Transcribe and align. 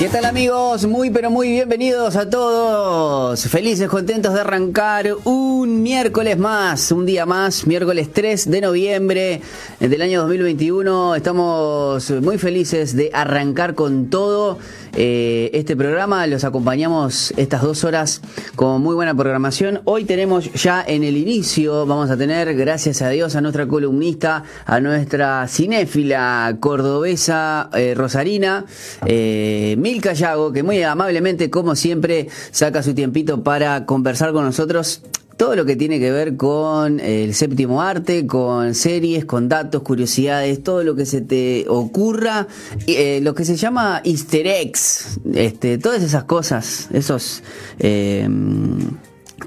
¿Qué 0.00 0.08
tal 0.08 0.24
amigos? 0.24 0.86
Muy 0.86 1.10
pero 1.10 1.30
muy 1.30 1.50
bienvenidos 1.50 2.16
a 2.16 2.30
todos. 2.30 3.46
Felices, 3.48 3.86
contentos 3.86 4.32
de 4.32 4.40
arrancar 4.40 5.14
un 5.24 5.82
miércoles 5.82 6.38
más, 6.38 6.90
un 6.90 7.04
día 7.04 7.26
más, 7.26 7.66
miércoles 7.66 8.08
3 8.10 8.50
de 8.50 8.62
noviembre 8.62 9.42
del 9.78 10.00
año 10.00 10.22
2021. 10.22 11.16
Estamos 11.16 12.10
muy 12.12 12.38
felices 12.38 12.96
de 12.96 13.10
arrancar 13.12 13.74
con 13.74 14.08
todo 14.08 14.58
eh, 14.94 15.50
este 15.52 15.76
programa. 15.76 16.26
Los 16.26 16.44
acompañamos 16.44 17.32
estas 17.36 17.62
dos 17.62 17.84
horas 17.84 18.20
con 18.56 18.82
muy 18.82 18.94
buena 18.94 19.14
programación. 19.14 19.80
Hoy 19.84 20.04
tenemos 20.04 20.52
ya 20.52 20.84
en 20.86 21.04
el 21.04 21.16
inicio, 21.16 21.86
vamos 21.86 22.10
a 22.10 22.16
tener, 22.16 22.54
gracias 22.56 23.02
a 23.02 23.08
Dios, 23.08 23.36
a 23.36 23.40
nuestra 23.40 23.66
columnista, 23.66 24.44
a 24.66 24.80
nuestra 24.80 25.46
cinéfila 25.48 26.56
cordobesa 26.60 27.70
eh, 27.74 27.94
Rosarina. 27.94 28.64
Eh, 29.06 29.76
Milka 29.78 30.14
que 30.52 30.62
muy 30.62 30.82
amablemente, 30.82 31.50
como 31.50 31.74
siempre, 31.74 32.28
saca 32.50 32.82
su 32.82 32.94
tiempito 32.94 33.42
para 33.42 33.86
conversar 33.86 34.32
con 34.32 34.44
nosotros 34.44 35.02
todo 35.40 35.56
lo 35.56 35.64
que 35.64 35.74
tiene 35.74 35.98
que 35.98 36.12
ver 36.12 36.36
con 36.36 37.00
el 37.00 37.32
séptimo 37.32 37.80
arte, 37.80 38.26
con 38.26 38.74
series, 38.74 39.24
con 39.24 39.48
datos, 39.48 39.80
curiosidades, 39.80 40.62
todo 40.62 40.84
lo 40.84 40.94
que 40.94 41.06
se 41.06 41.22
te 41.22 41.64
ocurra, 41.66 42.46
eh, 42.86 43.20
lo 43.22 43.34
que 43.34 43.46
se 43.46 43.56
llama 43.56 44.02
easter 44.04 44.46
eggs, 44.46 45.18
este, 45.32 45.78
todas 45.78 46.02
esas 46.02 46.24
cosas, 46.24 46.88
esos... 46.92 47.42
Eh, 47.78 48.28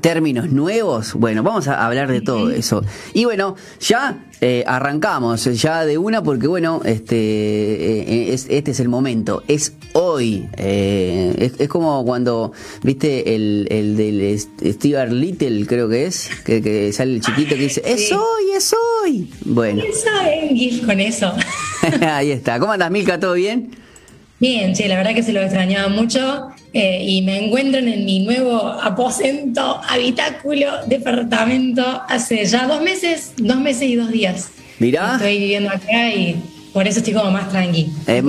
términos 0.04 0.52
nuevos. 0.52 1.14
Bueno, 1.14 1.44
vamos 1.44 1.70
a 1.70 1.86
hablar 1.86 2.12
de 2.12 2.20
todo 2.20 2.52
eso. 2.52 2.84
Y 3.14 3.24
bueno, 3.24 3.56
ya 3.80 4.26
eh, 4.42 4.66
arrancamos, 4.68 5.46
ya 5.46 5.86
de 5.86 5.98
una, 5.98 6.22
porque 6.22 6.48
bueno, 6.48 6.82
este, 6.84 7.16
eh, 7.16 8.34
este 8.34 8.72
es 8.72 8.80
el 8.82 8.90
momento, 8.90 9.44
es 9.48 9.74
hoy. 9.94 10.46
Eh, 10.58 11.54
es, 11.58 11.70
como 11.70 12.04
cuando, 12.04 12.52
viste, 12.84 13.34
el, 13.34 13.66
el 13.72 13.96
del 13.96 14.38
Steve 14.40 15.08
Little, 15.10 15.66
creo 15.66 15.88
que 15.88 16.06
es, 16.06 16.30
que, 16.44 16.92
sale 16.92 17.14
el 17.14 17.22
chiquito 17.22 17.56
que 17.56 17.62
dice, 17.62 17.82
es 17.86 18.12
hoy, 18.12 18.52
es 18.58 18.76
hoy. 19.06 19.32
Bueno. 19.46 19.84
con 20.86 21.00
eso. 21.00 21.34
Ahí 22.02 22.32
está. 22.32 22.60
¿Cómo 22.60 22.74
andas, 22.74 22.92
Milka? 22.92 23.22
¿Todo 23.22 23.36
bien? 23.36 23.83
Bien, 24.44 24.76
sí, 24.76 24.84
la 24.90 24.98
verdad 24.98 25.14
que 25.14 25.24
se 25.24 25.32
lo 25.32 25.40
extrañaba 25.42 25.88
mucho 25.88 26.50
eh, 26.74 27.02
y 27.02 27.22
me 27.22 27.46
encuentran 27.46 27.88
en 27.88 28.04
mi 28.04 28.26
nuevo 28.26 28.58
aposento, 28.58 29.80
habitáculo, 29.88 30.68
departamento 30.86 32.02
hace 32.10 32.44
ya 32.44 32.68
dos 32.68 32.82
meses, 32.82 33.32
dos 33.38 33.56
meses 33.62 33.84
y 33.84 33.96
dos 33.96 34.12
días. 34.12 34.50
Mirá. 34.80 35.14
Estoy 35.14 35.38
viviendo 35.38 35.70
acá 35.70 36.10
y 36.10 36.36
por 36.74 36.86
eso 36.86 37.00
estoy 37.00 37.14
como 37.14 37.32
más 37.32 37.48
tranqui. 37.52 37.90
Eh, 38.06 38.22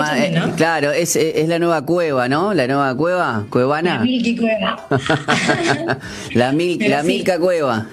claro, 0.57 0.93
es, 0.93 1.17
es, 1.17 1.49
la 1.49 1.59
nueva 1.59 1.85
cueva, 1.85 2.29
¿no? 2.29 2.55
La 2.55 2.69
nueva 2.69 2.97
cueva, 2.97 3.47
cuevana. 3.51 3.97
La 3.97 4.05
Milky 4.05 4.37
Cueva. 4.37 4.87
la, 6.33 6.53
mil, 6.53 6.79
la 6.91 7.03
Milka 7.03 7.41
Cueva. 7.41 7.89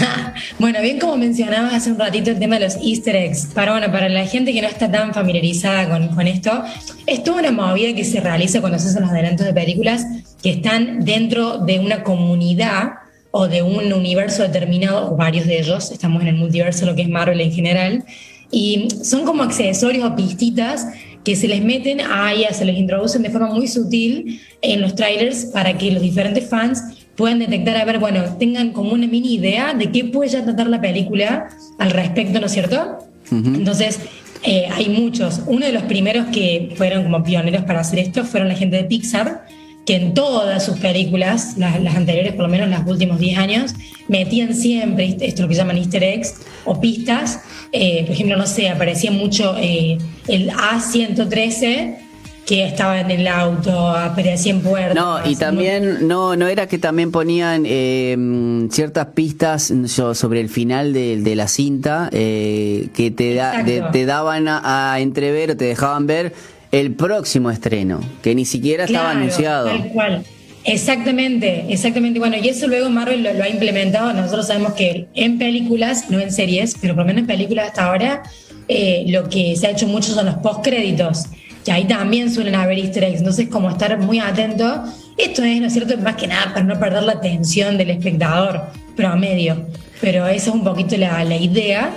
bueno, 0.58 0.80
bien 0.80 0.98
como 0.98 1.16
mencionabas 1.16 1.74
hace 1.74 1.90
un 1.90 1.98
ratito 1.98 2.30
el 2.30 2.38
tema 2.38 2.58
de 2.58 2.66
los 2.66 2.76
easter 2.76 3.16
eggs, 3.16 3.46
para, 3.54 3.72
bueno, 3.72 3.90
para 3.90 4.08
la 4.08 4.26
gente 4.26 4.52
que 4.52 4.62
no 4.62 4.68
está 4.68 4.90
tan 4.90 5.12
familiarizada 5.14 5.88
con, 5.88 6.08
con 6.08 6.26
esto, 6.26 6.62
es 7.06 7.22
toda 7.22 7.40
una 7.40 7.52
movida 7.52 7.94
que 7.94 8.04
se 8.04 8.20
realiza 8.20 8.60
cuando 8.60 8.78
se 8.78 8.88
hacen 8.88 9.02
los 9.02 9.10
adelantos 9.10 9.46
de 9.46 9.52
películas 9.52 10.06
que 10.42 10.50
están 10.50 11.04
dentro 11.04 11.58
de 11.58 11.78
una 11.78 12.02
comunidad 12.02 12.92
o 13.30 13.48
de 13.48 13.62
un 13.62 13.92
universo 13.92 14.42
determinado, 14.42 15.12
o 15.12 15.16
varios 15.16 15.46
de 15.46 15.58
ellos, 15.58 15.90
estamos 15.90 16.22
en 16.22 16.28
el 16.28 16.36
multiverso, 16.36 16.86
lo 16.86 16.94
que 16.94 17.02
es 17.02 17.08
Marvel 17.08 17.40
en 17.40 17.52
general, 17.52 18.04
y 18.50 18.88
son 19.02 19.24
como 19.24 19.42
accesorios 19.42 20.04
o 20.04 20.16
pistitas 20.16 20.86
que 21.24 21.34
se 21.36 21.48
les 21.48 21.62
meten 21.62 22.00
ahí, 22.00 22.46
se 22.52 22.64
les 22.64 22.76
introducen 22.76 23.22
de 23.22 23.30
forma 23.30 23.48
muy 23.48 23.66
sutil 23.66 24.40
en 24.62 24.80
los 24.80 24.94
trailers 24.94 25.46
para 25.46 25.76
que 25.76 25.90
los 25.90 26.00
diferentes 26.00 26.48
fans 26.48 26.80
puedan 27.16 27.38
detectar, 27.38 27.76
a 27.76 27.84
ver, 27.84 27.98
bueno, 27.98 28.22
tengan 28.38 28.72
como 28.72 28.92
una 28.92 29.06
mini 29.06 29.34
idea 29.34 29.74
de 29.74 29.90
qué 29.90 30.04
puede 30.04 30.30
ya 30.30 30.44
tratar 30.44 30.68
la 30.68 30.80
película 30.80 31.48
al 31.78 31.90
respecto, 31.90 32.40
¿no 32.40 32.46
es 32.46 32.52
cierto? 32.52 32.98
Entonces, 33.30 34.00
eh, 34.44 34.68
hay 34.70 34.88
muchos. 34.88 35.42
Uno 35.46 35.66
de 35.66 35.72
los 35.72 35.82
primeros 35.84 36.26
que 36.26 36.72
fueron 36.76 37.02
como 37.02 37.24
pioneros 37.24 37.64
para 37.64 37.80
hacer 37.80 37.98
esto 37.98 38.24
fueron 38.24 38.48
la 38.48 38.54
gente 38.54 38.76
de 38.76 38.84
Pixar, 38.84 39.46
que 39.84 39.96
en 39.96 40.14
todas 40.14 40.64
sus 40.64 40.78
películas, 40.78 41.56
las, 41.56 41.74
anteriores, 41.96 42.32
por 42.34 42.42
lo 42.42 42.48
menos 42.48 42.68
los 42.68 42.86
últimos 42.86 43.18
10 43.18 43.38
años, 43.38 43.74
metían 44.08 44.54
siempre 44.54 45.16
esto 45.20 45.42
lo 45.42 45.48
que 45.48 45.54
llaman 45.54 45.78
easter 45.78 46.02
eggs 46.02 46.34
o 46.64 46.80
pistas. 46.80 47.40
Eh, 47.72 48.02
por 48.04 48.14
ejemplo, 48.14 48.36
no 48.36 48.46
sé, 48.46 48.68
aparecía 48.68 49.10
mucho 49.10 49.56
eh, 49.58 49.98
el 50.28 50.50
A113 50.50 52.05
que 52.46 52.64
estaba 52.64 53.00
en 53.00 53.10
el 53.10 53.26
auto, 53.26 53.90
aparecía 53.90 54.52
en 54.52 54.60
puertas. 54.60 54.94
No, 54.94 55.18
y 55.28 55.34
también, 55.34 56.06
no, 56.06 56.36
no 56.36 56.46
era 56.46 56.68
que 56.68 56.78
también 56.78 57.10
ponían 57.10 57.64
eh, 57.66 58.16
ciertas 58.70 59.08
pistas 59.08 59.72
sobre 59.88 60.40
el 60.40 60.48
final 60.48 60.92
de, 60.92 61.34
la 61.34 61.48
cinta 61.48 62.08
eh, 62.12 62.88
que 62.94 63.10
te, 63.10 63.34
da, 63.34 63.64
te 63.64 64.06
daban 64.06 64.46
a, 64.48 64.96
entrever 65.00 65.50
o 65.50 65.56
te 65.56 65.64
dejaban 65.64 66.06
ver 66.06 66.32
el 66.70 66.94
próximo 66.94 67.50
estreno, 67.50 68.00
que 68.22 68.34
ni 68.36 68.44
siquiera 68.44 68.84
estaba 68.84 69.10
anunciado. 69.10 69.66
Tal 69.66 69.88
cual. 69.88 70.24
Exactamente, 70.62 71.66
exactamente. 71.68 72.18
Bueno, 72.20 72.36
y 72.40 72.48
eso 72.48 72.68
luego 72.68 72.88
Marvel 72.90 73.24
lo, 73.24 73.42
ha 73.42 73.48
implementado. 73.48 74.12
Nosotros 74.12 74.46
sabemos 74.46 74.74
que 74.74 75.06
en 75.14 75.38
películas, 75.38 76.10
no 76.10 76.20
en 76.20 76.32
series, 76.32 76.76
pero 76.80 76.94
por 76.94 77.02
lo 77.02 77.08
menos 77.08 77.20
en 77.22 77.26
películas 77.26 77.68
hasta 77.68 77.86
ahora, 77.86 78.22
eh, 78.68 79.04
lo 79.08 79.28
que 79.28 79.56
se 79.56 79.66
ha 79.66 79.70
hecho 79.70 79.86
mucho 79.88 80.12
son 80.12 80.26
los 80.26 80.36
postcréditos 80.36 81.26
que 81.66 81.72
ahí 81.72 81.84
también 81.84 82.32
suelen 82.32 82.54
haber 82.54 82.78
easter 82.78 83.02
eggs, 83.02 83.18
entonces 83.18 83.48
como 83.48 83.68
estar 83.68 83.98
muy 83.98 84.20
atento. 84.20 84.84
Esto 85.16 85.42
es, 85.42 85.60
¿no 85.60 85.66
es 85.66 85.72
cierto?, 85.72 85.98
más 85.98 86.14
que 86.14 86.28
nada 86.28 86.54
para 86.54 86.64
no 86.64 86.78
perder 86.78 87.02
la 87.02 87.14
atención 87.14 87.76
del 87.76 87.90
espectador 87.90 88.62
promedio, 88.94 89.66
pero 90.00 90.28
esa 90.28 90.50
es 90.50 90.54
un 90.54 90.62
poquito 90.62 90.96
la, 90.96 91.24
la 91.24 91.36
idea. 91.36 91.90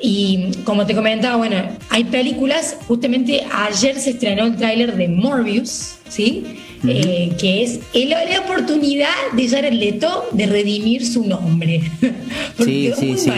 Y 0.00 0.50
como 0.64 0.86
te 0.86 0.96
comentaba, 0.96 1.36
bueno, 1.36 1.56
hay 1.88 2.02
películas, 2.02 2.76
justamente 2.88 3.44
ayer 3.52 3.96
se 3.96 4.10
estrenó 4.10 4.42
el 4.42 4.56
tráiler 4.56 4.96
de 4.96 5.06
Morbius, 5.06 5.98
¿sí? 6.08 6.58
Eh, 6.86 7.32
que 7.38 7.62
es 7.62 7.80
la 7.92 8.40
oportunidad 8.40 9.08
de 9.32 9.48
Jared 9.48 9.72
Leto 9.72 10.28
de 10.32 10.46
redimir 10.46 11.06
su 11.06 11.24
nombre. 11.24 11.80
sí, 12.58 12.90
sí, 12.98 13.16
sí. 13.18 13.30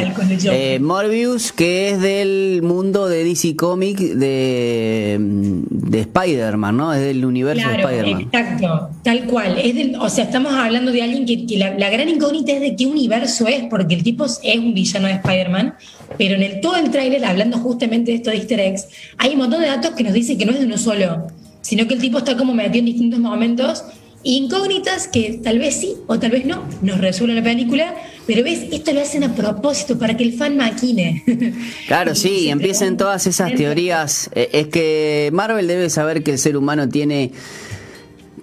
Eh, 0.50 0.78
Morbius, 0.80 1.52
que 1.52 1.90
es 1.90 2.00
del 2.00 2.60
mundo 2.62 3.06
de 3.06 3.24
DC 3.24 3.54
Comics 3.54 4.18
de, 4.18 5.18
de 5.20 6.00
Spider-Man, 6.00 6.76
¿no? 6.76 6.94
Es 6.94 7.00
del 7.00 7.24
universo 7.24 7.68
de 7.68 7.74
Spider-Man. 7.76 8.20
Exacto, 8.22 8.90
tal 9.02 9.24
cual. 9.26 9.58
Es 9.58 9.74
del, 9.74 9.96
o 9.96 10.08
sea, 10.08 10.24
estamos 10.24 10.54
hablando 10.54 10.90
de 10.90 11.02
alguien 11.02 11.26
que, 11.26 11.58
la, 11.58 11.90
gran 11.90 12.08
incógnita 12.08 12.52
es 12.52 12.60
de 12.60 12.76
qué 12.76 12.86
universo 12.86 13.46
es, 13.46 13.64
porque 13.68 13.94
el 13.94 14.02
tipo 14.02 14.24
es 14.24 14.40
un 14.56 14.72
villano 14.72 15.06
de 15.06 15.14
Spider-Man, 15.14 15.74
pero 16.16 16.36
en 16.36 16.42
el, 16.42 16.60
todo 16.60 16.76
el 16.76 16.90
tráiler, 16.90 17.24
hablando 17.24 17.58
justamente 17.58 18.10
de 18.10 18.16
esto 18.16 18.30
de 18.30 18.36
easter 18.36 18.60
eggs, 18.60 18.88
hay 19.18 19.32
un 19.32 19.38
montón 19.38 19.60
de 19.60 19.66
datos 19.66 19.90
que 19.90 20.02
nos 20.02 20.14
dicen 20.14 20.38
que 20.38 20.46
no 20.46 20.52
es 20.52 20.60
de 20.60 20.66
uno 20.66 20.78
solo 20.78 21.26
sino 21.64 21.88
que 21.88 21.94
el 21.94 22.00
tipo 22.00 22.18
está 22.18 22.36
como 22.36 22.52
metido 22.54 22.80
en 22.80 22.84
distintos 22.84 23.18
momentos 23.18 23.84
incógnitas 24.22 25.06
que 25.06 25.40
tal 25.42 25.58
vez 25.58 25.76
sí 25.80 25.96
o 26.06 26.18
tal 26.18 26.30
vez 26.30 26.46
no 26.46 26.64
nos 26.82 26.98
resuelven 26.98 27.36
la 27.36 27.42
película, 27.42 27.94
pero 28.26 28.42
ves, 28.42 28.66
esto 28.72 28.92
lo 28.92 29.02
hacen 29.02 29.22
a 29.22 29.34
propósito 29.34 29.98
para 29.98 30.16
que 30.16 30.24
el 30.24 30.32
fan 30.32 30.56
maquine. 30.56 31.22
Claro, 31.86 32.14
sí, 32.14 32.48
empiecen 32.48 32.96
todas 32.96 33.26
esas 33.26 33.54
teorías. 33.54 34.30
Eh, 34.34 34.48
es 34.52 34.68
que 34.68 35.30
Marvel 35.32 35.66
debe 35.66 35.90
saber 35.90 36.22
que 36.22 36.32
el 36.32 36.38
ser 36.38 36.56
humano 36.56 36.88
tiene 36.88 37.32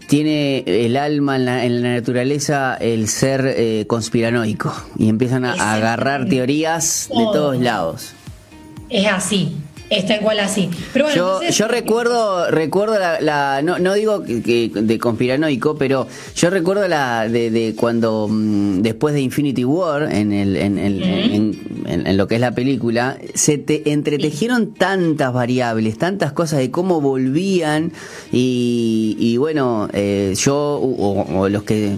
tiene 0.07 0.63
el 0.67 0.97
alma 0.97 1.37
en 1.37 1.45
la, 1.45 1.93
naturaleza 1.93 2.75
el 2.75 3.07
ser 3.07 3.45
eh, 3.47 3.85
conspiranoico 3.87 4.73
y 4.97 5.07
empiezan 5.07 5.45
a 5.45 5.73
agarrar 5.73 6.27
teorías 6.27 7.07
de 7.09 7.23
todos 7.31 7.57
lados. 7.57 8.13
Es 8.89 9.07
así, 9.07 9.55
Está 9.91 10.15
igual 10.15 10.39
así. 10.39 10.69
Pero 10.93 11.13
yo, 11.13 11.41
yo 11.41 11.67
recuerdo, 11.67 12.49
recuerdo 12.49 12.97
la, 12.97 13.61
no, 13.61 13.77
no, 13.77 13.93
digo 13.93 14.23
que, 14.23 14.71
de 14.73 14.97
conspiranoico, 14.97 15.75
pero 15.75 16.07
yo 16.33 16.49
recuerdo 16.49 16.87
la 16.87 17.27
de, 17.27 17.51
de 17.51 17.75
cuando 17.75 18.29
mm, 18.29 18.83
después 18.83 19.13
de 19.13 19.19
Infinity 19.19 19.65
War, 19.65 20.03
en, 20.09 20.31
el, 20.31 20.55
en, 20.55 20.77
el, 20.77 21.03
en, 21.03 22.17
lo 22.17 22.25
que 22.29 22.35
es 22.35 22.41
la 22.41 22.55
película, 22.55 23.17
se 23.33 23.57
te 23.57 23.91
entretejieron 23.91 24.73
tantas 24.73 25.33
variables, 25.33 25.97
tantas 25.97 26.31
cosas 26.31 26.59
de 26.59 26.71
cómo 26.71 27.01
volvían 27.01 27.91
y, 28.31 29.17
y 29.19 29.35
bueno, 29.35 29.89
eh, 29.91 30.35
yo 30.37 30.79
o 30.81 31.49
los 31.49 31.63
que 31.63 31.97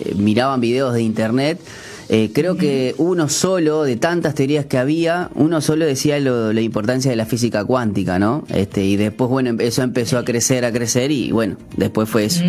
eh, 0.00 0.14
miraban 0.14 0.60
videos 0.60 0.94
de 0.94 1.02
internet, 1.02 1.58
eh, 2.08 2.30
creo 2.32 2.56
que 2.56 2.94
uno 2.98 3.28
solo, 3.28 3.82
de 3.82 3.96
tantas 3.96 4.34
teorías 4.34 4.66
que 4.66 4.78
había, 4.78 5.30
uno 5.34 5.60
solo 5.60 5.84
decía 5.86 6.18
la 6.20 6.60
importancia 6.60 7.10
de 7.10 7.16
la 7.16 7.26
física 7.26 7.64
cuántica, 7.64 8.18
¿no? 8.18 8.44
Este, 8.54 8.84
y 8.84 8.96
después, 8.96 9.28
bueno, 9.28 9.56
eso 9.60 9.82
empezó 9.82 10.18
a 10.18 10.24
crecer, 10.24 10.64
a 10.64 10.72
crecer 10.72 11.10
y 11.10 11.32
bueno, 11.32 11.56
después 11.76 12.08
fue 12.08 12.26
eso. 12.26 12.42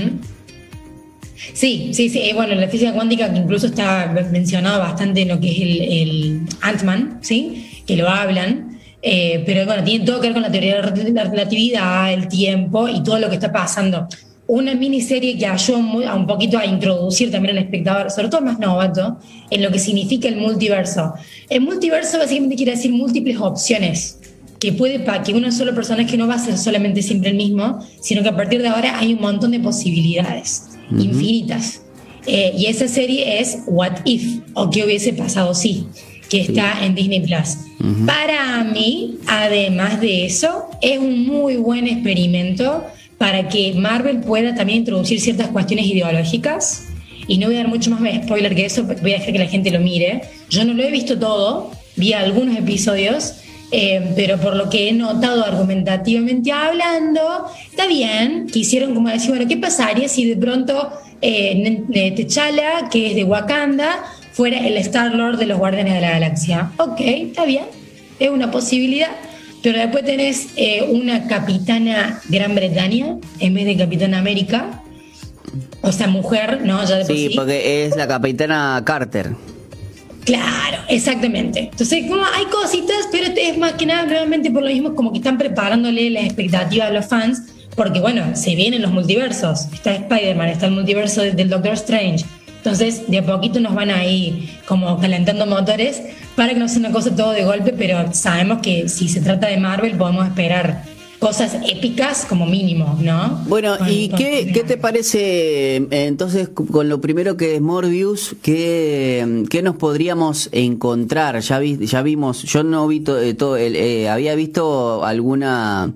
Sí, 1.54 1.92
sí, 1.94 2.10
sí. 2.10 2.32
Bueno, 2.34 2.56
la 2.56 2.68
física 2.68 2.94
cuántica 2.94 3.32
que 3.32 3.40
incluso 3.40 3.68
está 3.68 4.14
mencionado 4.32 4.80
bastante 4.80 5.22
en 5.22 5.30
lo 5.30 5.40
que 5.40 5.52
es 5.52 5.60
el, 5.62 5.82
el 5.82 6.42
Ant-Man, 6.62 7.20
¿sí? 7.22 7.84
Que 7.86 7.96
lo 7.96 8.10
hablan. 8.10 8.80
Eh, 9.02 9.44
pero 9.46 9.66
bueno, 9.66 9.84
tiene 9.84 10.06
todo 10.06 10.20
que 10.20 10.28
ver 10.28 10.34
con 10.34 10.42
la 10.42 10.52
teoría 10.52 10.82
de 10.82 11.12
la 11.12 11.24
relatividad, 11.24 12.12
el 12.12 12.28
tiempo 12.28 12.88
y 12.88 13.04
todo 13.04 13.20
lo 13.20 13.30
que 13.30 13.36
está 13.36 13.52
pasando. 13.52 14.08
Una 14.48 14.74
miniserie 14.76 15.38
que 15.38 15.46
ayudó 15.46 16.08
a 16.08 16.16
un 16.16 16.26
poquito 16.26 16.58
a 16.58 16.66
introducir 16.66 17.32
también 17.32 17.58
al 17.58 17.64
espectador, 17.64 18.10
sobre 18.10 18.30
todo 18.30 18.42
más 18.42 18.60
novato, 18.60 19.18
en 19.50 19.62
lo 19.62 19.72
que 19.72 19.80
significa 19.80 20.28
el 20.28 20.38
multiverso. 20.38 21.14
El 21.50 21.62
multiverso 21.62 22.18
básicamente 22.18 22.56
quiere 22.56 22.72
decir 22.72 22.92
múltiples 22.92 23.38
opciones 23.40 24.20
que 24.60 24.74
puede 24.74 25.00
para 25.00 25.22
que 25.24 25.34
una 25.34 25.52
sola 25.52 25.74
persona 25.74 26.06
que 26.06 26.18
no 26.18 26.28
va 26.28 26.36
a 26.36 26.40
ser 26.40 26.58
solamente 26.58 27.02
siempre 27.02 27.30
el 27.30 27.36
mismo, 27.36 27.80
sino 28.00 28.24
que 28.24 28.30
a 28.30 28.36
partir 28.36 28.62
de 28.62 28.70
ahora 28.70 28.98
hay 28.98 29.14
un 29.14 29.22
montón 29.22 29.52
de 29.52 29.60
posibilidades, 29.60 30.64
infinitas. 30.92 31.82
Eh, 32.26 32.54
y 32.58 32.66
esa 32.66 32.88
serie 32.88 33.40
es 33.40 33.60
What 33.68 34.00
If, 34.06 34.42
o 34.54 34.70
qué 34.70 34.84
hubiese 34.84 35.14
pasado 35.14 35.54
si, 35.54 35.88
que 36.30 36.42
está 36.42 36.86
en 36.86 36.96
Disney 36.96 37.22
Plus. 37.22 37.58
Para 38.06 38.64
mí, 38.64 39.18
además 39.28 40.02
de 40.02 40.26
eso, 40.26 40.70
es 40.82 41.00
un 41.00 41.26
muy 41.26 41.58
buen 41.58 41.88
experimento 41.88 42.86
para 43.18 43.50
que 43.50 43.74
Marvel 43.74 44.22
pueda 44.22 44.56
también 44.56 44.80
introducir 44.80 45.20
ciertas 45.20 45.48
cuestiones 45.50 45.86
ideológicas. 45.86 46.88
Y 47.28 47.38
no 47.38 47.48
voy 47.48 47.56
a 47.56 47.60
dar 47.60 47.68
mucho 47.68 47.90
más 47.92 48.02
spoiler 48.24 48.56
que 48.56 48.66
eso, 48.66 48.84
voy 48.84 49.14
a 49.14 49.18
dejar 49.18 49.34
que 49.34 49.40
la 49.40 49.48
gente 49.48 49.72
lo 49.72 49.80
mire. 49.80 50.22
Yo 50.50 50.64
no 50.64 50.74
lo 50.74 50.84
he 50.84 50.92
visto 50.92 51.20
todo, 51.20 51.72
vi 51.96 52.14
algunos 52.14 52.58
episodios, 52.58 53.34
eh, 53.72 54.14
pero 54.16 54.38
por 54.38 54.56
lo 54.56 54.70
que 54.70 54.88
he 54.88 54.94
notado 54.94 55.44
argumentativamente 55.44 56.52
hablando, 56.54 57.46
está 57.70 57.86
bien, 57.86 58.48
quisieron 58.48 58.94
como 58.94 59.10
decir, 59.10 59.30
bueno, 59.30 59.46
¿qué 59.48 59.58
pasaría 59.58 60.08
si 60.08 60.26
de 60.26 60.38
pronto 60.38 60.90
eh, 61.22 62.14
T'Challa, 62.16 62.88
que 62.90 63.08
es 63.08 63.16
de 63.16 63.26
Wakanda, 63.26 64.06
fuera 64.38 64.60
el 64.60 64.78
Star-Lord 64.78 65.40
de 65.40 65.48
los 65.48 65.58
Guardianes 65.58 65.96
de 65.96 66.02
la 66.02 66.12
Galaxia? 66.12 66.72
Ok, 66.78 67.00
está 67.00 67.44
bien, 67.46 67.66
es 68.20 68.30
una 68.30 68.52
posibilidad. 68.52 69.10
Pero 69.64 69.80
después 69.80 70.06
tenés 70.06 70.50
eh, 70.56 70.88
una 70.92 71.28
capitana 71.28 72.22
Gran 72.30 72.54
Bretaña 72.54 73.18
en 73.40 73.54
vez 73.56 73.66
de 73.66 73.76
capitana 73.76 74.20
América. 74.20 74.84
O 75.82 75.92
sea, 75.92 76.08
mujer, 76.08 76.62
¿no? 76.64 76.86
Ya 76.86 76.98
de 76.98 77.06
sí, 77.06 77.32
porque 77.36 77.86
es 77.86 77.96
la 77.96 78.08
capitana 78.08 78.80
Carter. 78.86 79.32
Claro, 80.24 80.78
exactamente. 80.88 81.70
Entonces, 81.72 82.06
como 82.08 82.22
hay 82.24 82.46
cositas, 82.46 83.08
pero 83.12 83.34
es 83.36 83.58
más 83.58 83.74
que 83.74 83.88
nada 83.88 84.06
nuevamente 84.06 84.52
por 84.52 84.62
lo 84.62 84.70
mismo 84.70 84.94
como 84.94 85.12
que 85.12 85.18
están 85.18 85.40
preparándole 85.40 86.12
las 86.12 86.26
expectativas 86.26 86.90
a 86.90 86.92
los 86.92 87.08
fans, 87.08 87.42
porque 87.76 88.00
bueno, 88.00 88.36
se 88.36 88.54
vienen 88.56 88.84
los 88.84 88.92
multiversos. 88.92 89.68
Está 89.74 89.96
Spider-Man, 89.96 90.50
está 90.50 90.68
el 90.68 90.74
multiverso 90.74 91.22
del 91.22 91.50
Doctor 91.50 91.74
Strange. 91.74 92.24
Entonces, 92.58 93.10
de 93.10 93.20
a 93.20 93.26
poquito 93.26 93.60
nos 93.60 93.74
van 93.74 93.92
a 93.92 94.06
ir 94.06 94.50
como 94.66 95.00
calentando 95.00 95.46
motores 95.46 96.02
para 96.36 96.54
que 96.54 96.60
no 96.60 96.68
sea 96.68 96.80
una 96.80 96.92
cosa 96.92 97.16
todo 97.16 97.32
de 97.32 97.46
golpe, 97.46 97.74
pero 97.78 98.14
sabemos 98.14 98.60
que 98.60 98.90
si 98.90 99.08
se 99.08 99.22
trata 99.22 99.48
de 99.48 99.58
Marvel 99.58 99.96
podemos 99.96 100.28
esperar 100.28 100.84
cosas 101.20 101.58
épicas 101.68 102.26
como 102.26 102.46
mínimo, 102.46 102.98
¿no? 103.02 103.42
Bueno, 103.48 103.76
¿y 103.90 104.10
qué, 104.10 104.52
qué, 104.54 104.64
te 104.64 104.78
parece 104.78 105.76
entonces 105.90 106.50
con 106.50 106.90
lo 106.90 107.02
primero 107.02 107.38
que 107.38 107.56
es 107.56 107.62
Morbius? 107.62 108.36
¿Qué, 108.42 109.46
qué 109.50 109.62
nos 109.64 109.78
podríamos 109.78 110.50
encontrar? 110.52 111.40
Ya, 111.40 111.58
vi, 111.60 111.86
ya 111.86 112.04
vimos, 112.04 112.44
yo 112.44 112.64
no 112.64 112.88
vi 112.88 113.04
eh, 113.08 113.34
todo, 113.34 113.58
eh, 113.58 114.08
había 114.10 114.36
visto 114.36 115.04
alguna, 115.04 115.92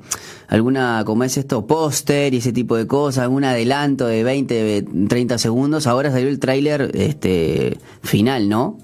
alguna, 0.47 1.03
¿cómo 1.05 1.23
es 1.23 1.37
esto? 1.37 1.67
Póster 1.67 2.33
y 2.33 2.37
ese 2.37 2.51
tipo 2.51 2.75
de 2.75 2.87
cosas, 2.87 3.23
algún 3.23 3.43
adelanto 3.43 4.07
de 4.07 4.23
20, 4.23 4.85
30 5.07 5.37
segundos, 5.37 5.85
ahora 5.85 6.11
salió 6.11 6.29
el 6.29 6.39
tráiler 6.39 6.91
este, 6.95 7.77
final, 8.01 8.49
¿no? 8.49 8.79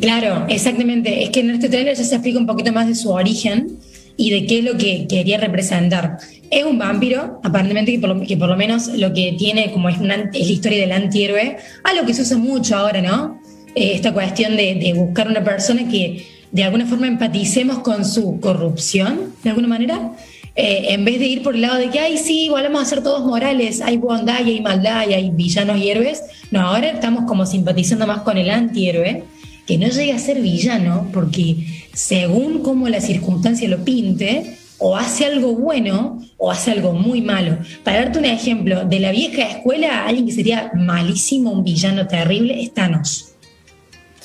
Claro, 0.00 0.46
exactamente. 0.48 1.24
Es 1.24 1.30
que 1.30 1.40
en 1.40 1.50
este 1.50 1.68
tráiler 1.68 1.94
ya 1.94 2.04
se 2.04 2.14
explica 2.14 2.38
un 2.38 2.46
poquito 2.46 2.72
más 2.72 2.86
de 2.86 2.94
su 2.94 3.10
origen 3.10 3.78
y 4.20 4.30
de 4.30 4.46
qué 4.46 4.58
es 4.58 4.64
lo 4.64 4.76
que 4.76 5.06
quería 5.08 5.38
representar. 5.38 6.18
Es 6.50 6.64
un 6.64 6.78
vampiro, 6.78 7.40
aparentemente 7.42 7.92
que 7.92 7.98
por 7.98 8.10
lo, 8.10 8.20
que 8.20 8.36
por 8.36 8.50
lo 8.50 8.56
menos 8.56 8.88
lo 8.88 9.14
que 9.14 9.34
tiene 9.38 9.72
como 9.72 9.88
es, 9.88 9.96
una, 9.96 10.16
es 10.16 10.46
la 10.46 10.52
historia 10.52 10.78
del 10.78 10.92
antihéroe, 10.92 11.56
algo 11.84 12.04
que 12.04 12.12
se 12.12 12.20
usa 12.20 12.36
mucho 12.36 12.76
ahora, 12.76 13.00
¿no? 13.00 13.40
Eh, 13.74 13.92
esta 13.94 14.12
cuestión 14.12 14.58
de, 14.58 14.74
de, 14.74 14.92
buscar 14.92 15.26
una 15.26 15.42
persona 15.42 15.88
que 15.88 16.26
de 16.52 16.64
alguna 16.64 16.84
forma 16.84 17.06
empaticemos 17.06 17.78
con 17.78 18.04
su 18.04 18.38
corrupción, 18.40 19.32
de 19.42 19.50
alguna 19.50 19.68
manera, 19.68 20.12
eh, 20.54 20.88
en 20.88 21.06
vez 21.06 21.18
de 21.18 21.26
ir 21.26 21.42
por 21.42 21.54
el 21.54 21.62
lado 21.62 21.78
de 21.78 21.88
que, 21.88 21.98
ay, 21.98 22.18
sí, 22.18 22.44
igual 22.44 22.64
vamos 22.64 22.82
a 22.82 22.84
ser 22.84 23.02
todos 23.02 23.24
morales, 23.24 23.80
hay 23.80 23.96
bondad 23.96 24.44
y 24.44 24.50
hay 24.50 24.60
maldad 24.60 25.08
y 25.08 25.14
hay 25.14 25.30
villanos 25.30 25.78
y 25.78 25.88
héroes, 25.88 26.24
no, 26.50 26.60
ahora 26.60 26.90
estamos 26.90 27.24
como 27.24 27.46
simpatizando 27.46 28.06
más 28.06 28.20
con 28.20 28.36
el 28.36 28.50
antihéroe, 28.50 29.24
que 29.70 29.78
no 29.78 29.86
llegue 29.86 30.12
a 30.12 30.18
ser 30.18 30.40
villano, 30.40 31.08
porque 31.12 31.86
según 31.92 32.58
cómo 32.58 32.88
la 32.88 33.00
circunstancia 33.00 33.68
lo 33.68 33.84
pinte, 33.84 34.56
o 34.78 34.96
hace 34.96 35.26
algo 35.26 35.54
bueno 35.54 36.20
o 36.38 36.50
hace 36.50 36.72
algo 36.72 36.92
muy 36.92 37.22
malo. 37.22 37.56
Para 37.84 37.98
darte 37.98 38.18
un 38.18 38.24
ejemplo, 38.24 38.84
de 38.84 38.98
la 38.98 39.12
vieja 39.12 39.44
escuela, 39.44 40.06
alguien 40.08 40.26
que 40.26 40.32
sería 40.32 40.72
malísimo, 40.74 41.52
un 41.52 41.62
villano 41.62 42.08
terrible, 42.08 42.60
es 42.60 42.74
Thanos. 42.74 43.28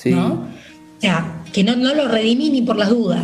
¿No? 0.06 0.48
O 0.96 1.00
sea, 1.00 1.44
que 1.52 1.62
no, 1.62 1.76
no 1.76 1.94
lo 1.94 2.08
redimí 2.08 2.50
ni 2.50 2.62
por 2.62 2.76
las 2.76 2.88
dudas. 2.88 3.22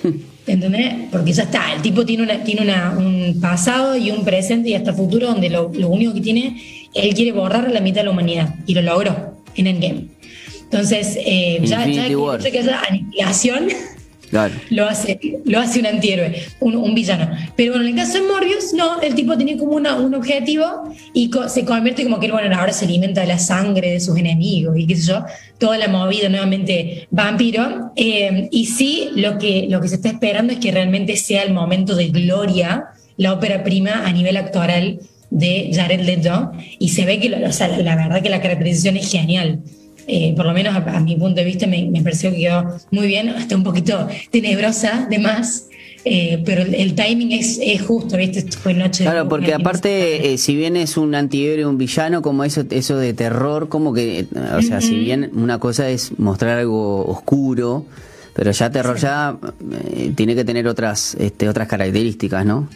¿Entendés? 0.46 0.94
Porque 1.10 1.32
ya 1.32 1.42
está, 1.42 1.74
el 1.74 1.82
tipo 1.82 2.06
tiene, 2.06 2.22
una, 2.22 2.44
tiene 2.44 2.72
un 2.96 3.40
pasado 3.40 3.96
y 3.96 4.12
un 4.12 4.24
presente 4.24 4.68
y 4.68 4.74
hasta 4.74 4.92
futuro 4.92 5.26
donde 5.26 5.50
lo, 5.50 5.70
único 5.88 6.14
que 6.14 6.20
tiene, 6.20 6.88
él 6.94 7.12
quiere 7.14 7.32
borrar 7.32 7.68
la 7.72 7.80
mitad 7.80 8.02
de 8.02 8.04
la 8.04 8.10
humanidad 8.12 8.54
y 8.64 8.74
lo 8.74 8.82
logró 8.82 9.42
en 9.56 9.66
Endgame. 9.66 10.14
Entonces, 10.74 11.16
eh, 11.24 11.60
ya, 11.62 11.86
ya 11.86 12.08
que, 12.08 12.50
que 12.50 12.58
haya 12.58 12.82
aniquilación, 12.88 13.68
lo, 14.70 14.88
hace, 14.88 15.20
lo 15.44 15.60
hace 15.60 15.78
un 15.78 15.86
antihéroe, 15.86 16.34
un, 16.58 16.94
villano. 16.96 17.30
Pero 17.54 17.74
bueno, 17.74 17.86
en 17.86 17.96
el 17.96 18.04
caso 18.04 18.20
de 18.20 18.26
Morbius, 18.26 18.74
no, 18.74 19.00
el 19.00 19.14
tipo 19.14 19.36
tiene 19.36 19.56
como 19.56 19.76
una, 19.76 19.94
un 19.94 20.16
objetivo 20.16 20.92
y 21.12 21.30
se 21.46 21.64
convierte 21.64 22.02
como 22.02 22.18
que 22.18 22.28
bueno, 22.28 22.58
ahora 22.58 22.72
se 22.72 22.86
alimenta 22.86 23.20
de 23.20 23.28
la 23.28 23.38
sangre 23.38 23.92
de 23.92 24.00
sus 24.00 24.18
enemigos 24.18 24.76
y 24.76 24.84
qué 24.84 24.96
sé 24.96 25.12
yo, 25.12 25.24
toda 25.58 25.78
la 25.78 25.86
movida 25.86 26.28
nuevamente 26.28 27.06
vampiro. 27.12 27.92
Eh, 27.94 28.48
y 28.50 28.66
sí, 28.66 29.10
lo 29.14 29.38
que, 29.38 29.68
lo 29.70 29.80
que 29.80 29.86
se 29.86 29.94
está 29.94 30.08
esperando 30.08 30.54
es 30.54 30.58
que 30.58 30.72
realmente 30.72 31.16
sea 31.16 31.44
el 31.44 31.54
momento 31.54 31.94
de 31.94 32.08
gloria, 32.08 32.86
la 33.16 33.32
ópera 33.32 33.62
prima 33.62 34.04
a 34.04 34.12
nivel 34.12 34.36
actoral 34.36 34.98
de 35.30 35.70
Jared 35.72 36.00
Leto. 36.00 36.50
Y 36.80 36.88
se 36.88 37.04
ve 37.04 37.20
que 37.20 37.28
la 37.28 37.96
verdad 37.96 38.22
que 38.22 38.28
la 38.28 38.42
caracterización 38.42 38.96
es 38.96 39.08
genial. 39.08 39.62
Eh, 40.06 40.34
por 40.36 40.46
lo 40.46 40.52
menos 40.52 40.74
a, 40.74 41.00
mi 41.00 41.16
punto 41.16 41.36
de 41.36 41.44
vista, 41.44 41.66
me, 41.66 41.88
pareció 42.02 42.30
que 42.30 42.38
quedó 42.38 42.78
muy 42.90 43.06
bien, 43.06 43.30
hasta 43.30 43.56
un 43.56 43.62
poquito 43.62 44.08
tenebrosa 44.30 45.06
de 45.08 45.18
más. 45.18 45.68
Eh, 46.06 46.42
pero 46.44 46.62
el, 46.62 46.94
timing 46.94 47.32
es, 47.32 47.58
justo, 47.86 48.18
¿viste? 48.18 48.42
Fue 48.58 48.74
noche. 48.74 49.04
Claro, 49.04 49.26
porque 49.26 49.54
aparte, 49.54 50.34
eh, 50.34 50.38
si 50.38 50.54
bien 50.54 50.76
es 50.76 50.98
un 50.98 51.14
antihéroe, 51.14 51.64
un 51.64 51.78
villano, 51.78 52.20
como 52.20 52.44
eso, 52.44 52.62
eso 52.68 52.98
de 52.98 53.14
terror, 53.14 53.70
como 53.70 53.94
que, 53.94 54.26
o 54.54 54.60
sea, 54.60 54.82
si 54.82 54.98
bien 54.98 55.30
una 55.34 55.58
cosa 55.58 55.88
es 55.88 56.18
mostrar 56.18 56.58
algo 56.58 57.06
oscuro, 57.06 57.86
pero 58.34 58.50
ya 58.50 58.70
terror 58.70 58.98
ya 58.98 59.38
tiene 60.14 60.34
que 60.34 60.44
tener 60.44 60.68
otras, 60.68 61.16
este, 61.18 61.48
otras 61.48 61.68
características, 61.68 62.44
¿no? 62.44 62.68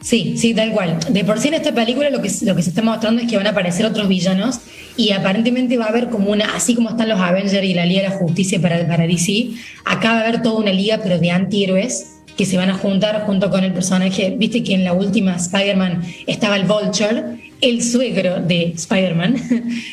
Sí, 0.00 0.34
sí, 0.36 0.54
tal 0.54 0.72
cual. 0.72 0.98
De 1.10 1.24
por 1.24 1.38
sí 1.40 1.48
en 1.48 1.54
esta 1.54 1.72
película 1.72 2.10
lo 2.10 2.22
que, 2.22 2.30
lo 2.42 2.54
que 2.54 2.62
se 2.62 2.70
está 2.70 2.82
mostrando 2.82 3.20
es 3.22 3.28
que 3.28 3.36
van 3.36 3.46
a 3.46 3.50
aparecer 3.50 3.84
otros 3.84 4.08
villanos 4.08 4.60
y 4.96 5.10
aparentemente 5.10 5.76
va 5.76 5.86
a 5.86 5.88
haber 5.88 6.08
como 6.08 6.30
una, 6.30 6.54
así 6.54 6.74
como 6.74 6.90
están 6.90 7.08
los 7.08 7.20
Avengers 7.20 7.64
y 7.64 7.74
la 7.74 7.84
Liga 7.84 8.02
de 8.02 8.08
la 8.08 8.14
Justicia 8.16 8.60
para, 8.60 8.86
para 8.86 9.06
DC, 9.06 9.50
acá 9.84 10.12
va 10.12 10.18
a 10.18 10.20
haber 10.20 10.42
toda 10.42 10.60
una 10.60 10.72
liga 10.72 11.00
pero 11.02 11.18
de 11.18 11.30
antihéroes 11.30 12.18
que 12.36 12.46
se 12.46 12.56
van 12.56 12.70
a 12.70 12.74
juntar 12.74 13.24
junto 13.26 13.50
con 13.50 13.64
el 13.64 13.72
personaje, 13.72 14.34
viste 14.38 14.62
que 14.62 14.74
en 14.74 14.84
la 14.84 14.92
última 14.92 15.34
Spider-Man 15.34 16.02
estaba 16.28 16.54
el 16.54 16.64
Vulture, 16.64 17.52
el 17.60 17.82
suegro 17.82 18.40
de 18.40 18.72
Spider-Man, 18.76 19.36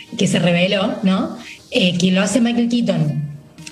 que 0.17 0.27
se 0.27 0.37
reveló, 0.37 0.93
¿no? 1.01 1.37
Eh, 1.71 1.97
que 1.97 2.11
lo 2.11 2.21
hace 2.21 2.39
Michael 2.41 2.69
Keaton. 2.69 3.23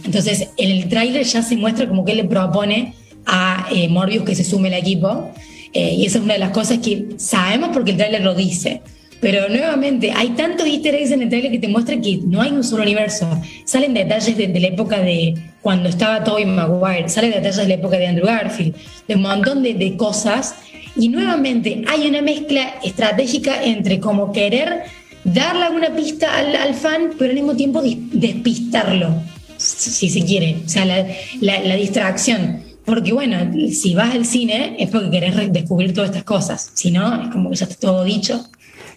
Entonces, 0.05 0.49
en 0.57 0.71
el 0.71 0.89
tráiler 0.89 1.23
ya 1.23 1.43
se 1.43 1.55
muestra 1.55 1.87
como 1.87 2.03
que 2.03 2.13
él 2.13 2.17
le 2.17 2.23
propone 2.23 2.95
a 3.27 3.67
eh, 3.71 3.87
Morbius 3.89 4.25
que 4.25 4.33
se 4.33 4.43
sume 4.43 4.69
al 4.69 4.73
equipo 4.73 5.31
eh, 5.74 5.96
y 5.96 6.06
esa 6.06 6.20
es 6.20 6.24
una 6.24 6.34
de 6.34 6.39
las 6.39 6.51
cosas 6.51 6.80
que 6.80 7.10
sabemos 7.18 7.70
porque 7.74 7.92
el 7.92 7.98
tráiler 7.98 8.22
lo 8.22 8.36
dice. 8.36 8.82
Pero 9.24 9.48
nuevamente, 9.48 10.12
hay 10.13 10.32
tantos 10.32 10.68
easter 10.68 10.94
eggs 10.96 11.12
en 11.12 11.22
el 11.22 11.30
trailer 11.30 11.50
que 11.50 11.58
te 11.58 11.70
muestra 11.70 12.00
que 12.00 12.20
no 12.25 12.42
hay 12.42 12.51
un 12.51 12.62
solo 12.62 12.84
universo. 12.84 13.25
Salen 13.63 13.94
detalles 13.94 14.36
de, 14.36 14.60
la 14.60 14.68
época 14.68 15.00
de 15.00 15.36
cuando 15.62 15.88
estaba 15.88 16.25
Tobey 16.25 16.46
Maguire, 16.46 17.08
salen 17.08 17.32
detalles 17.32 17.56
de 17.56 17.68
la 17.70 17.74
época 17.75 17.98
de 17.98 18.08
Andrew 18.08 18.25
Garfield, 18.25 18.75
de 19.08 19.15
un 19.15 19.22
montón 19.22 19.63
de, 19.63 19.96
cosas. 19.96 20.56
Y 20.98 21.08
nuevamente, 21.08 21.84
hay 21.88 22.06
una 22.06 22.22
mezcla 22.22 22.75
estratégica 22.84 23.63
entre 23.63 24.01
como 24.01 24.34
querer 24.34 24.84
darle 25.24 25.63
alguna 25.63 25.96
pista 25.96 26.38
al, 26.38 26.74
fan, 26.74 27.12
pero 27.18 27.30
al 27.30 27.36
mismo 27.36 27.56
tiempo 27.56 27.82
despistarlo, 27.82 29.22
si 29.56 30.10
se 30.10 30.25
quiere. 30.25 30.58
O 30.65 30.70
sea, 30.70 30.84
la, 30.84 31.06
la 31.39 31.75
distracción. 31.77 32.62
Porque 32.85 33.13
bueno, 33.13 33.37
si 33.71 33.93
vas 33.95 34.13
al 34.13 34.25
cine 34.25 34.75
es 34.79 34.89
porque 34.89 35.09
querés 35.09 35.53
descubrir 35.53 35.93
todas 35.93 36.09
estas 36.09 36.23
cosas. 36.23 36.71
Si 36.73 36.91
no, 36.91 37.23
es 37.23 37.29
como 37.29 37.49
que 37.49 37.55
ya 37.55 37.65
está 37.65 37.77
todo 37.79 38.03
dicho. 38.03 38.45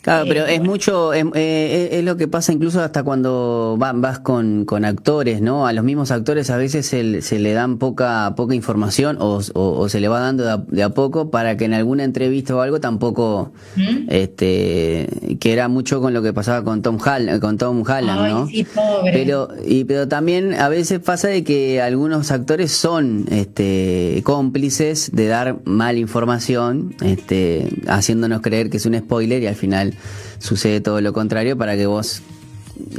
Claro, 0.06 0.24
pero 0.28 0.46
es 0.46 0.62
mucho, 0.62 1.12
eh, 1.12 1.88
es, 1.90 2.04
lo 2.04 2.16
que 2.16 2.28
pasa 2.28 2.52
incluso 2.52 2.80
hasta 2.80 3.02
cuando 3.02 3.76
vas 3.76 4.20
con, 4.20 4.64
con 4.64 4.84
actores, 4.84 5.42
¿no? 5.42 5.66
A 5.66 5.72
los 5.72 5.84
mismos 5.84 6.12
actores 6.12 6.48
a 6.50 6.56
veces 6.56 6.86
se, 6.86 7.22
se 7.22 7.40
le 7.40 7.52
dan 7.54 7.78
poca 7.78 8.32
poca 8.36 8.54
información 8.54 9.16
o, 9.18 9.40
o, 9.54 9.88
se 9.88 9.98
le 9.98 10.06
va 10.06 10.20
dando 10.20 10.44
de 10.58 10.82
a, 10.84 10.90
poco 10.90 11.32
para 11.32 11.56
que 11.56 11.64
en 11.64 11.74
alguna 11.74 12.04
entrevista 12.04 12.54
o 12.54 12.60
algo 12.60 12.78
tampoco, 12.78 13.50
¿Mm? 13.74 14.06
este, 14.06 15.08
que 15.40 15.52
era 15.52 15.66
mucho 15.66 16.00
con 16.00 16.14
lo 16.14 16.22
que 16.22 16.32
pasaba 16.32 16.62
con 16.62 16.82
Tom 16.82 16.98
Hall, 17.04 17.40
con 17.40 17.58
Tom 17.58 17.82
Holland, 17.82 18.28
¿no? 18.30 18.46
Sí, 18.46 18.62
pobre. 18.62 19.10
Pero 19.12 19.48
y 19.66 19.82
pero 19.86 20.06
también 20.06 20.54
a 20.54 20.68
veces 20.68 21.00
pasa 21.00 21.26
de 21.26 21.42
que 21.42 21.82
algunos 21.82 22.30
actores 22.30 22.70
son, 22.70 23.24
este, 23.28 24.22
cómplices 24.22 25.10
de 25.12 25.26
dar 25.26 25.56
mala 25.64 25.98
información, 25.98 26.94
este, 27.02 27.70
haciéndonos 27.88 28.40
creer 28.40 28.70
que 28.70 28.76
es 28.76 28.86
un 28.86 28.96
spoiler 28.96 29.42
y 29.42 29.48
al 29.48 29.56
final 29.56 29.95
sucede 30.38 30.80
todo 30.80 31.00
lo 31.00 31.12
contrario 31.12 31.56
para 31.56 31.76
que 31.76 31.86
vos 31.86 32.22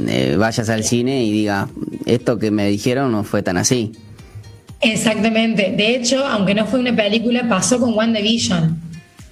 eh, 0.06 0.36
vayas 0.38 0.68
al 0.68 0.84
cine 0.84 1.24
y 1.24 1.32
diga, 1.32 1.68
esto 2.06 2.38
que 2.38 2.50
me 2.50 2.68
dijeron 2.68 3.12
no 3.12 3.24
fue 3.24 3.42
tan 3.42 3.56
así. 3.56 3.92
Exactamente. 4.80 5.74
De 5.76 5.96
hecho, 5.96 6.24
aunque 6.26 6.54
no 6.54 6.66
fue 6.66 6.80
una 6.80 6.94
película, 6.94 7.48
pasó 7.48 7.80
con 7.80 7.94
WandaVision, 7.94 8.80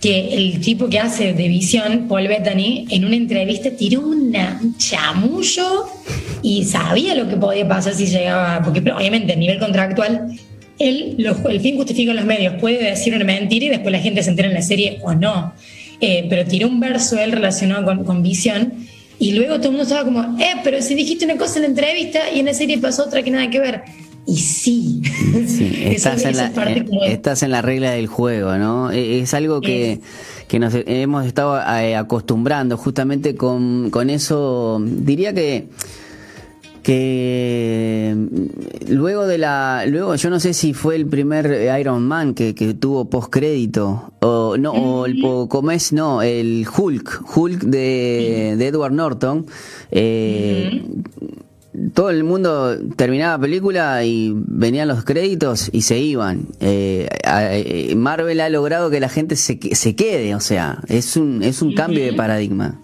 que 0.01 0.35
el 0.35 0.61
tipo 0.61 0.89
que 0.89 0.99
hace 0.99 1.33
de 1.33 1.49
Visión, 1.49 2.07
Paul 2.09 2.29
Bettany, 2.29 2.87
en 2.91 3.05
una 3.05 3.17
entrevista 3.17 3.71
tiró 3.71 4.01
un 4.01 4.35
chamullo 4.77 5.87
y 6.43 6.65
sabía 6.65 7.15
lo 7.15 7.29
que 7.29 7.37
podía 7.37 7.67
pasar 7.67 7.95
si 7.95 8.07
llegaba, 8.07 8.63
porque 8.63 8.81
obviamente 8.91 9.33
a 9.33 9.37
nivel 9.37 9.59
contractual, 9.59 10.29
él, 10.79 11.17
el 11.49 11.61
fin 11.61 11.77
justifica 11.77 12.13
los 12.13 12.25
medios, 12.25 12.55
puede 12.61 12.83
decir 12.85 13.15
una 13.15 13.25
mentira 13.25 13.67
y 13.67 13.69
después 13.71 13.91
la 13.93 13.99
gente 13.99 14.23
se 14.23 14.31
entera 14.31 14.49
en 14.49 14.55
la 14.55 14.63
serie 14.63 14.99
o 15.03 15.15
no. 15.15 15.55
Eh, 16.01 16.27
pero 16.29 16.47
tiró 16.47 16.69
un 16.69 16.79
verso 16.79 17.19
él 17.19 17.33
relacionado 17.33 17.85
con, 17.85 18.05
con, 18.05 18.23
visión 18.23 18.75
y 19.19 19.33
luego 19.33 19.57
todo 19.57 19.69
el 19.69 19.71
mundo 19.71 19.85
estaba 19.85 20.05
como, 20.05 20.39
eh, 20.39 20.57
pero 20.63 20.83
si 20.83 20.95
dijiste 20.95 21.25
una 21.25 21.37
cosa 21.37 21.57
en 21.57 21.63
la 21.63 21.69
entrevista 21.69 22.31
y 22.35 22.41
en 22.41 22.47
la 22.47 22.55
serie 22.55 22.79
pasó 22.79 23.05
otra 23.05 23.23
que 23.23 23.31
nada 23.31 23.49
que 23.49 23.61
ver. 23.61 23.83
Y 24.27 24.37
sí, 24.39 25.03
estás, 25.85 26.25
en 26.25 26.37
la, 26.37 26.49
eh, 26.49 26.85
estás, 27.07 27.45
en 27.45 27.53
la, 27.53 27.63
regla 27.63 27.93
del 27.93 28.09
juego, 28.09 28.59
¿no? 28.59 28.91
E, 28.91 29.21
es 29.21 29.33
algo 29.35 29.61
que, 29.61 30.01
que 30.49 30.59
nos 30.59 30.75
hemos 30.75 31.25
estado 31.25 31.59
eh, 31.59 31.95
acostumbrando 31.95 32.77
justamente 32.77 33.37
con, 33.37 33.91
con 33.91 34.11
eso, 34.11 34.83
diría 34.85 35.33
que 35.33 35.69
que 36.87 38.15
mm, 38.17 38.93
luego 38.93 39.27
de 39.27 39.39
la 39.39 39.87
luego 39.89 40.15
yo 40.15 40.31
no 40.31 40.39
sé 40.39 40.55
si 40.55 40.73
fue 40.73 40.95
el 40.95 41.07
primer 41.07 41.69
Iron 41.81 42.07
Man 42.07 42.33
que, 42.33 42.55
que 42.55 42.75
tuvo 42.75 43.11
postcrédito 43.11 44.13
o 44.21 44.57
no 44.57 44.73
o, 44.73 45.49
como 45.49 45.73
es 45.73 45.93
no 45.93 46.23
el 46.23 46.65
Hulk 46.65 47.25
Hulk 47.37 47.63
de, 47.65 48.55
de 48.57 48.67
Edward 48.69 48.93
Norton 48.93 49.47
eh, 49.91 50.85
todo 51.93 52.11
el 52.11 52.23
mundo 52.23 52.79
terminaba 52.95 53.33
la 53.33 53.41
película 53.41 54.05
y 54.05 54.33
venían 54.35 54.87
los 54.87 55.05
créditos 55.05 55.69
y 55.73 55.83
se 55.83 55.99
iban. 55.99 56.47
Eh, 56.59 57.07
eh, 57.23 57.95
Marvel 57.95 58.41
ha 58.41 58.49
logrado 58.49 58.89
que 58.89 58.99
la 58.99 59.11
gente 59.11 59.37
se, 59.37 59.59
se 59.75 59.95
quede, 59.95 60.35
o 60.35 60.41
sea, 60.41 60.81
es 60.89 61.19
un, 61.19 61.43
es 61.43 61.61
un 61.61 61.75
cambio 61.75 62.03
de 62.03 62.15
paradigma. 62.15 62.81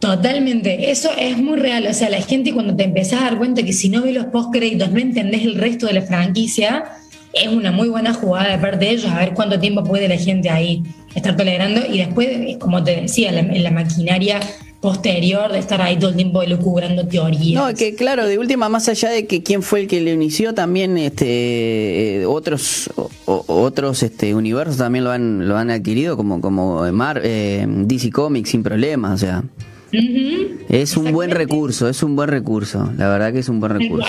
Totalmente, 0.00 0.90
eso 0.90 1.10
es 1.16 1.38
muy 1.38 1.58
real. 1.58 1.86
O 1.86 1.94
sea, 1.94 2.08
la 2.08 2.22
gente 2.22 2.52
cuando 2.52 2.74
te 2.74 2.84
empezás 2.84 3.20
a 3.20 3.24
dar 3.24 3.38
cuenta 3.38 3.62
que 3.62 3.72
si 3.72 3.90
no 3.90 4.02
ves 4.02 4.14
los 4.14 4.26
postcréditos 4.26 4.90
no 4.90 4.98
entendés 4.98 5.44
el 5.44 5.56
resto 5.56 5.86
de 5.86 5.92
la 5.92 6.02
franquicia, 6.02 6.84
es 7.32 7.48
una 7.48 7.70
muy 7.70 7.88
buena 7.88 8.12
jugada 8.14 8.50
de 8.50 8.58
parte 8.58 8.86
de 8.86 8.90
ellos, 8.92 9.06
a 9.06 9.18
ver 9.18 9.34
cuánto 9.34 9.60
tiempo 9.60 9.84
puede 9.84 10.08
la 10.08 10.16
gente 10.16 10.50
ahí 10.50 10.82
estar 11.14 11.36
tolerando. 11.36 11.82
Y 11.86 11.98
después, 11.98 12.56
como 12.58 12.82
te 12.82 13.02
decía, 13.02 13.30
en 13.38 13.62
la 13.62 13.70
maquinaria 13.70 14.40
posterior 14.80 15.52
de 15.52 15.58
estar 15.58 15.82
ahí 15.82 15.98
todo 15.98 16.10
el 16.10 16.16
tiempo 16.16 16.42
lucubrando 16.44 17.06
teorías. 17.06 17.62
No, 17.62 17.74
que 17.74 17.94
claro, 17.94 18.26
de 18.26 18.38
última, 18.38 18.68
más 18.68 18.88
allá 18.88 19.10
de 19.10 19.26
que 19.26 19.42
quién 19.42 19.62
fue 19.62 19.80
el 19.80 19.86
que 19.86 20.00
lo 20.00 20.10
inició, 20.10 20.54
también 20.54 20.96
este 20.96 22.22
eh, 22.22 22.26
otros 22.26 22.90
otros 23.26 24.02
este 24.02 24.34
universos 24.34 24.78
también 24.78 25.04
lo 25.04 25.10
han 25.10 25.46
lo 25.46 25.58
han 25.58 25.70
adquirido 25.70 26.16
como 26.16 26.40
como 26.40 26.90
Mar, 26.92 27.20
eh, 27.22 27.66
DC 27.68 28.10
Comics 28.10 28.50
sin 28.50 28.62
problemas, 28.62 29.12
o 29.12 29.18
sea. 29.18 29.44
Es 29.92 30.96
un 30.96 31.12
buen 31.12 31.30
recurso, 31.30 31.88
es 31.88 32.02
un 32.02 32.16
buen 32.16 32.28
recurso, 32.28 32.90
la 32.96 33.08
verdad 33.08 33.32
que 33.32 33.40
es 33.40 33.48
un 33.48 33.60
buen 33.60 33.72
recurso. 33.72 34.08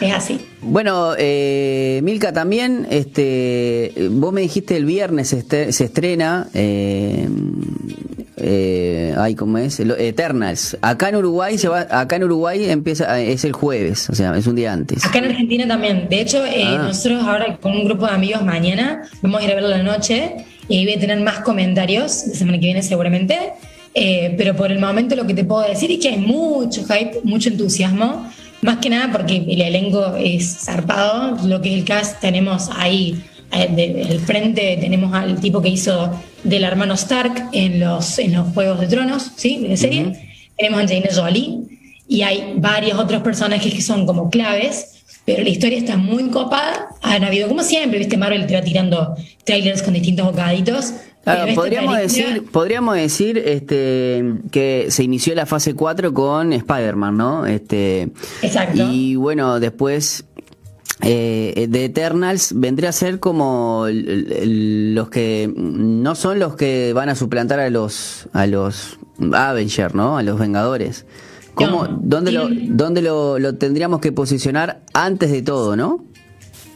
Es 0.00 0.12
así. 0.12 0.40
Bueno, 0.62 1.12
eh, 1.16 2.00
Milka, 2.02 2.32
también, 2.32 2.88
este, 2.90 3.92
vos 4.10 4.32
me 4.32 4.40
dijiste 4.40 4.76
el 4.76 4.84
viernes 4.84 5.28
se, 5.28 5.72
se 5.72 5.84
estrena, 5.84 6.48
eh, 6.54 7.28
eh, 8.44 9.14
ay, 9.16 9.36
¿cómo 9.36 9.58
es? 9.58 9.78
Eternals. 9.78 10.76
Acá 10.82 11.10
en 11.10 11.16
Uruguay 11.16 11.56
se 11.58 11.68
va, 11.68 11.86
acá 11.88 12.16
en 12.16 12.24
Uruguay 12.24 12.68
empieza, 12.68 13.20
es 13.20 13.44
el 13.44 13.52
jueves, 13.52 14.10
o 14.10 14.14
sea, 14.16 14.36
es 14.36 14.48
un 14.48 14.56
día 14.56 14.72
antes. 14.72 15.06
Acá 15.06 15.20
en 15.20 15.26
Argentina 15.26 15.68
también. 15.68 16.08
De 16.08 16.20
hecho, 16.20 16.44
eh, 16.44 16.64
ah. 16.66 16.82
nosotros 16.88 17.22
ahora 17.22 17.58
con 17.58 17.72
un 17.72 17.84
grupo 17.84 18.06
de 18.06 18.12
amigos 18.12 18.42
mañana 18.44 19.02
vamos 19.22 19.40
a 19.40 19.44
ir 19.44 19.52
a 19.52 19.54
verlo 19.54 19.68
la 19.68 19.84
noche 19.84 20.44
y 20.68 20.84
voy 20.84 20.94
a 20.94 20.98
tener 20.98 21.20
más 21.20 21.40
comentarios 21.40 22.24
la 22.26 22.34
semana 22.34 22.58
que 22.58 22.66
viene 22.66 22.82
seguramente. 22.82 23.38
Eh, 23.94 24.34
pero 24.38 24.56
por 24.56 24.72
el 24.72 24.78
momento 24.78 25.14
lo 25.16 25.26
que 25.26 25.34
te 25.34 25.44
puedo 25.44 25.68
decir 25.68 25.90
es 25.90 25.98
que 25.98 26.08
hay 26.08 26.18
mucho 26.18 26.82
hype, 26.84 27.20
mucho 27.24 27.50
entusiasmo, 27.50 28.26
más 28.62 28.78
que 28.78 28.88
nada 28.88 29.10
porque 29.12 29.36
el 29.36 29.60
elenco 29.60 30.16
es 30.16 30.64
zarpado, 30.64 31.36
lo 31.46 31.60
que 31.60 31.74
es 31.74 31.80
el 31.80 31.84
cast 31.84 32.20
tenemos 32.20 32.70
ahí 32.74 33.22
eh, 33.52 33.68
del 33.70 34.18
frente 34.20 34.78
tenemos 34.80 35.12
al 35.12 35.38
tipo 35.38 35.60
que 35.60 35.68
hizo 35.68 36.10
del 36.42 36.64
hermano 36.64 36.94
Stark 36.94 37.50
en 37.52 37.80
los, 37.80 38.18
en 38.18 38.32
los 38.32 38.48
Juegos 38.54 38.80
de 38.80 38.86
Tronos, 38.86 39.30
¿sí? 39.36 39.58
De 39.58 39.76
serie. 39.76 40.12
Tenemos 40.56 40.78
a 40.78 40.82
Angelina 40.82 41.10
Jolie 41.14 41.58
y 42.08 42.22
hay 42.22 42.54
varios 42.56 42.98
otros 42.98 43.20
personajes 43.20 43.72
que 43.74 43.82
son 43.82 44.06
como 44.06 44.30
claves, 44.30 45.04
pero 45.26 45.42
la 45.42 45.50
historia 45.50 45.76
está 45.76 45.98
muy 45.98 46.30
copada. 46.30 46.88
Han 47.02 47.24
habido, 47.24 47.46
como 47.48 47.62
siempre, 47.62 47.98
¿viste? 47.98 48.16
Marvel 48.16 48.46
te 48.46 48.54
va 48.54 48.62
tirando 48.62 49.16
trailers 49.44 49.82
con 49.82 49.92
distintos 49.92 50.24
bocaditos 50.24 50.94
podríamos 51.54 51.96
decir, 51.96 52.44
podríamos 52.50 52.96
decir 52.96 53.38
este, 53.38 54.34
que 54.50 54.86
se 54.90 55.04
inició 55.04 55.34
la 55.34 55.46
fase 55.46 55.74
4 55.74 56.12
con 56.12 56.52
Spider-Man, 56.52 57.16
¿no? 57.16 57.46
Este, 57.46 58.12
Exacto. 58.42 58.88
Y 58.90 59.16
bueno, 59.16 59.60
después 59.60 60.24
eh, 61.00 61.66
de 61.68 61.84
Eternals 61.84 62.52
vendría 62.54 62.90
a 62.90 62.92
ser 62.92 63.18
como 63.18 63.86
los 63.88 65.10
que 65.10 65.52
no 65.56 66.14
son 66.14 66.38
los 66.38 66.54
que 66.54 66.92
van 66.92 67.08
a 67.08 67.14
suplantar 67.14 67.60
a 67.60 67.70
los 67.70 68.28
a 68.32 68.46
los 68.46 68.98
Avengers, 69.32 69.94
¿no? 69.94 70.16
A 70.18 70.22
los 70.22 70.38
Vengadores. 70.38 71.06
¿Cómo, 71.54 71.86
¿Dónde, 71.86 72.32
lo, 72.32 72.48
dónde 72.50 73.02
lo, 73.02 73.38
lo 73.38 73.56
tendríamos 73.56 74.00
que 74.00 74.10
posicionar 74.10 74.80
antes 74.94 75.30
de 75.30 75.42
todo, 75.42 75.76
no? 75.76 76.04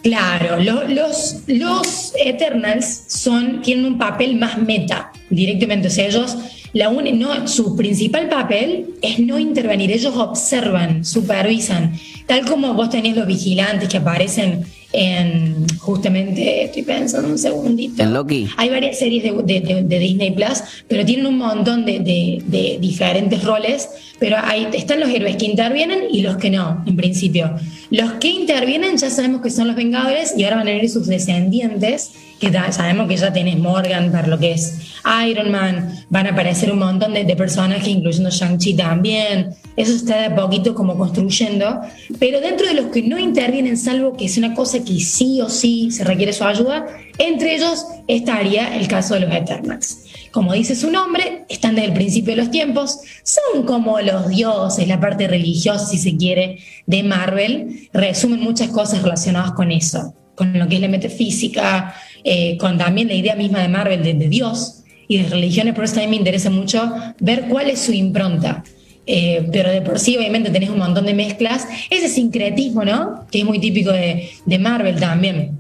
Claro, 0.03 0.59
los, 0.88 1.37
los 1.47 2.12
Eternals 2.17 3.05
son, 3.09 3.62
tienen 3.62 3.87
un 3.87 3.99
papel 3.99 4.37
más 4.37 4.59
meta 4.59 5.11
directamente. 5.31 5.88
O 5.88 5.91
sea, 5.91 6.07
ellos, 6.07 6.37
la 6.73 6.91
no, 6.91 7.49
su 7.49 7.76
principal 7.76 8.29
papel 8.29 8.95
es 9.03 9.19
no 9.19 9.38
intervenir. 9.38 9.91
Ellos 9.91 10.15
observan, 10.17 11.05
supervisan. 11.05 11.99
Tal 12.26 12.45
como 12.45 12.75
vos 12.75 12.91
tenés 12.91 13.17
los 13.17 13.26
vigilantes 13.26 13.88
que 13.88 13.97
aparecen 13.97 14.65
en 14.97 15.67
justamente, 15.79 16.65
estoy 16.65 16.83
pensando 16.83 17.29
un 17.29 17.38
segundito. 17.38 18.03
En 18.03 18.15
Loki. 18.15 18.49
Hay 18.57 18.71
varias 18.71 18.99
series 18.99 19.23
de, 19.23 19.99
Disney 19.99 20.31
Plus, 20.31 20.62
pero 20.88 21.05
tienen 21.05 21.26
un 21.26 21.37
montón 21.37 21.85
de, 21.85 22.79
diferentes 22.81 23.45
roles, 23.45 23.88
pero 24.19 24.37
hay, 24.43 24.69
están 24.73 25.00
los 25.00 25.11
héroes 25.11 25.37
que 25.37 25.45
intervienen 25.45 26.05
y 26.11 26.23
los 26.23 26.38
que 26.38 26.50
no, 26.50 26.83
en 26.87 26.97
principio. 26.97 27.50
Los 27.91 28.12
que 28.15 28.29
intervienen 28.29 28.97
ya 28.97 29.11
sabemos 29.11 29.43
que 29.43 29.50
son 29.50 29.67
los 29.67 29.76
Vengadores 29.76 30.35
y 30.37 30.45
ahora 30.45 30.57
van 30.57 30.69
a 30.69 30.71
venir 30.73 30.88
sus 30.88 31.07
descendientes, 31.07 32.12
que 32.41 32.50
sabemos 32.71 33.07
que 33.09 33.17
ya 33.17 33.33
tenés 33.33 33.59
Morgan 33.59 34.11
para 34.11 34.26
lo 34.26 34.38
que 34.38 34.53
es 34.53 34.79
Iron 35.28 35.50
Man, 35.50 36.04
van 36.10 36.26
a 36.26 36.30
aparecer 36.30 36.72
un 36.72 36.80
montón 36.80 37.14
de, 37.14 37.36
personajes, 37.36 37.86
incluyendo 37.86 38.30
Shang-Chi 38.30 38.75
también. 38.75 39.50
Eso 39.76 39.94
está 39.94 40.18
de 40.18 40.25
a 40.26 40.34
poquito 40.34 40.75
como 40.75 40.96
construyendo, 40.96 41.80
pero 42.18 42.40
dentro 42.40 42.66
de 42.66 42.75
los 42.75 42.86
que 42.86 43.02
no 43.02 43.18
intervienen, 43.18 43.76
salvo 43.76 44.16
que 44.16 44.25
es 44.25 44.36
una 44.36 44.54
cosa 44.54 44.82
que 44.82 44.98
sí 44.98 45.40
o 45.40 45.48
sí 45.48 45.90
se 45.90 46.02
requiere 46.02 46.32
su 46.32 46.44
ayuda, 46.44 46.86
entre 47.18 47.54
ellos 47.54 47.86
estaría 48.08 48.76
el 48.76 48.88
caso 48.88 49.14
de 49.14 49.20
los 49.20 49.34
Eternals. 49.34 49.98
Como 50.32 50.52
dice 50.52 50.75
su 50.75 50.90
nombre, 50.90 51.44
están 51.48 51.76
desde 51.76 51.88
el 51.88 51.94
principio 51.94 52.34
de 52.34 52.42
los 52.42 52.50
tiempos, 52.50 52.98
son 53.22 53.64
como 53.64 54.00
los 54.00 54.28
dioses, 54.28 54.86
la 54.88 55.00
parte 55.00 55.28
religiosa, 55.28 55.86
si 55.86 55.98
se 55.98 56.16
quiere, 56.16 56.58
de 56.86 57.02
Marvel, 57.02 57.88
resumen 57.92 58.40
muchas 58.40 58.68
cosas 58.68 59.02
relacionadas 59.02 59.52
con 59.52 59.72
eso, 59.72 60.14
con 60.34 60.58
lo 60.58 60.68
que 60.68 60.76
es 60.76 60.80
la 60.80 60.88
metafísica, 60.88 61.94
eh, 62.25 62.56
con 62.58 62.76
también 62.76 63.08
la 63.08 63.14
idea 63.14 63.36
misma 63.36 63.60
de 63.60 63.68
Marvel 63.68 64.02
de, 64.02 64.28
Dios 64.28 64.75
y 65.08 65.18
de 65.18 65.28
religiones, 65.28 65.75
por 65.75 65.84
eso 65.84 65.94
también 65.94 66.10
me 66.10 66.16
interesa 66.16 66.50
mucho 66.50 66.92
ver 67.20 67.46
cuál 67.48 67.70
es 67.70 67.80
su 67.80 67.92
impronta. 67.92 68.64
Eh, 69.08 69.48
pero 69.52 69.70
de 69.70 69.82
por 69.82 70.00
sí 70.00 70.16
obviamente 70.16 70.50
tenés 70.50 70.68
un 70.68 70.78
montón 70.78 71.06
de 71.06 71.14
mezclas, 71.14 71.68
ese 71.90 72.08
sincretismo, 72.08 72.84
¿no? 72.84 73.25
Que 73.30 73.40
es 73.40 73.44
muy 73.44 73.60
típico 73.60 73.92
de, 73.92 74.30
de 74.44 74.58
Marvel 74.58 74.98
también. 74.98 75.58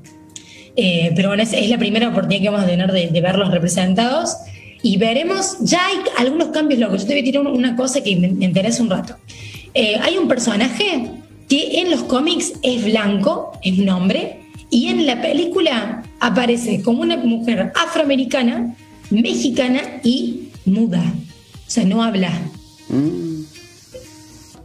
Eh, 0.74 1.12
pero 1.14 1.28
bueno, 1.28 1.42
es, 1.44 1.52
es, 1.52 1.68
la 1.70 1.78
primera 1.78 2.08
oportunidad 2.08 2.42
que 2.42 2.48
vamos 2.50 2.64
a 2.64 2.68
tener 2.68 2.90
de, 2.90 3.08
de 3.08 3.20
verlos 3.20 3.50
representados 3.50 4.36
y 4.82 4.98
veremos, 4.98 5.56
ya 5.60 5.84
hay 5.84 5.96
algunos 6.18 6.48
cambios 6.48 6.78
locos. 6.78 7.02
Yo 7.02 7.08
te 7.08 7.14
voy 7.14 7.22
a 7.22 7.24
tirar 7.24 7.46
una 7.46 7.74
cosa 7.74 8.02
que 8.02 8.14
me, 8.14 8.28
interesa 8.28 8.82
un 8.84 8.90
rato. 8.90 9.16
Eh, 9.74 9.96
hay 10.00 10.16
un 10.16 10.28
personaje 10.28 11.10
que 11.48 11.80
en 11.80 11.90
los 11.90 12.04
cómics 12.04 12.52
es 12.62 12.84
blanco, 12.84 13.52
es 13.62 13.78
un 13.78 13.88
hombre, 13.88 14.40
y 14.70 14.88
en 14.88 15.04
la 15.04 15.20
película 15.20 16.04
aparece 16.20 16.82
como 16.82 17.02
una 17.02 17.16
mujer 17.16 17.72
afroamericana, 17.74 18.76
mexicana 19.10 20.00
y 20.02 20.48
muda. 20.64 21.02
O 21.66 21.70
sea, 21.70 21.84
no 21.84 22.02
habla. 22.02 22.30
Mm. 22.88 23.42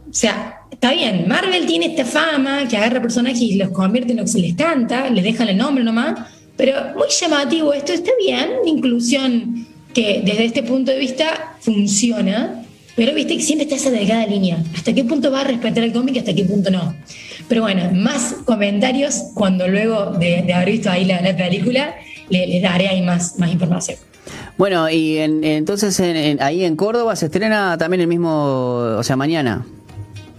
O 0.10 0.14
sea, 0.14 0.62
está 0.70 0.92
bien, 0.92 1.26
Marvel 1.28 1.66
tiene 1.66 1.86
esta 1.88 2.06
fama 2.06 2.68
que 2.68 2.76
agarra 2.76 3.02
personajes 3.02 3.42
y 3.42 3.56
los 3.56 3.70
convierte 3.70 4.12
en 4.12 4.18
lo 4.18 4.26
que 4.26 4.32
se 4.32 4.40
les 4.40 4.56
canta, 4.56 5.10
les 5.10 5.24
dejan 5.24 5.48
el 5.48 5.58
nombre 5.58 5.84
nomás, 5.84 6.28
pero 6.58 6.74
muy 6.96 7.08
llamativo 7.10 7.74
esto, 7.74 7.94
está 7.94 8.12
bien, 8.20 8.50
inclusión 8.66 9.68
que 9.94 10.22
desde 10.26 10.46
este 10.46 10.64
punto 10.64 10.92
de 10.92 11.00
vista 11.00 11.56
funciona, 11.62 12.64
pero 12.96 13.14
viste 13.14 13.38
que 13.38 13.42
siempre 13.42 13.64
está 13.64 13.76
esa 13.76 13.90
delgada 13.90 14.26
línea. 14.28 14.62
¿Hasta 14.76 14.94
qué 14.94 15.04
punto 15.06 15.32
va 15.32 15.42
a 15.42 15.44
respetar 15.46 15.84
el 15.84 15.94
cómic 15.94 16.16
y 16.16 16.20
hasta 16.20 16.34
qué 16.34 16.44
punto 16.44 16.70
no? 16.70 16.94
Pero 17.48 17.62
bueno, 17.62 17.90
más 17.94 18.36
comentarios 18.46 19.32
cuando 19.34 19.68
luego 19.68 20.12
de, 20.12 20.52
haber 20.54 20.72
visto 20.72 20.90
ahí 20.90 21.06
la, 21.06 21.36
película, 21.36 21.96
les 22.30 22.62
daré 22.62 22.90
ahí 22.90 23.02
más, 23.02 23.40
más 23.40 23.52
información. 23.52 23.98
Bueno, 24.58 24.90
y 24.90 25.18
entonces 25.18 26.00
ahí 26.40 26.64
en 26.64 26.76
Córdoba 26.76 27.16
se 27.16 27.26
estrena 27.26 27.78
también 27.78 28.02
el 28.02 28.08
mismo, 28.08 28.96
o 28.98 29.04
sea, 29.04 29.16
mañana. 29.16 29.66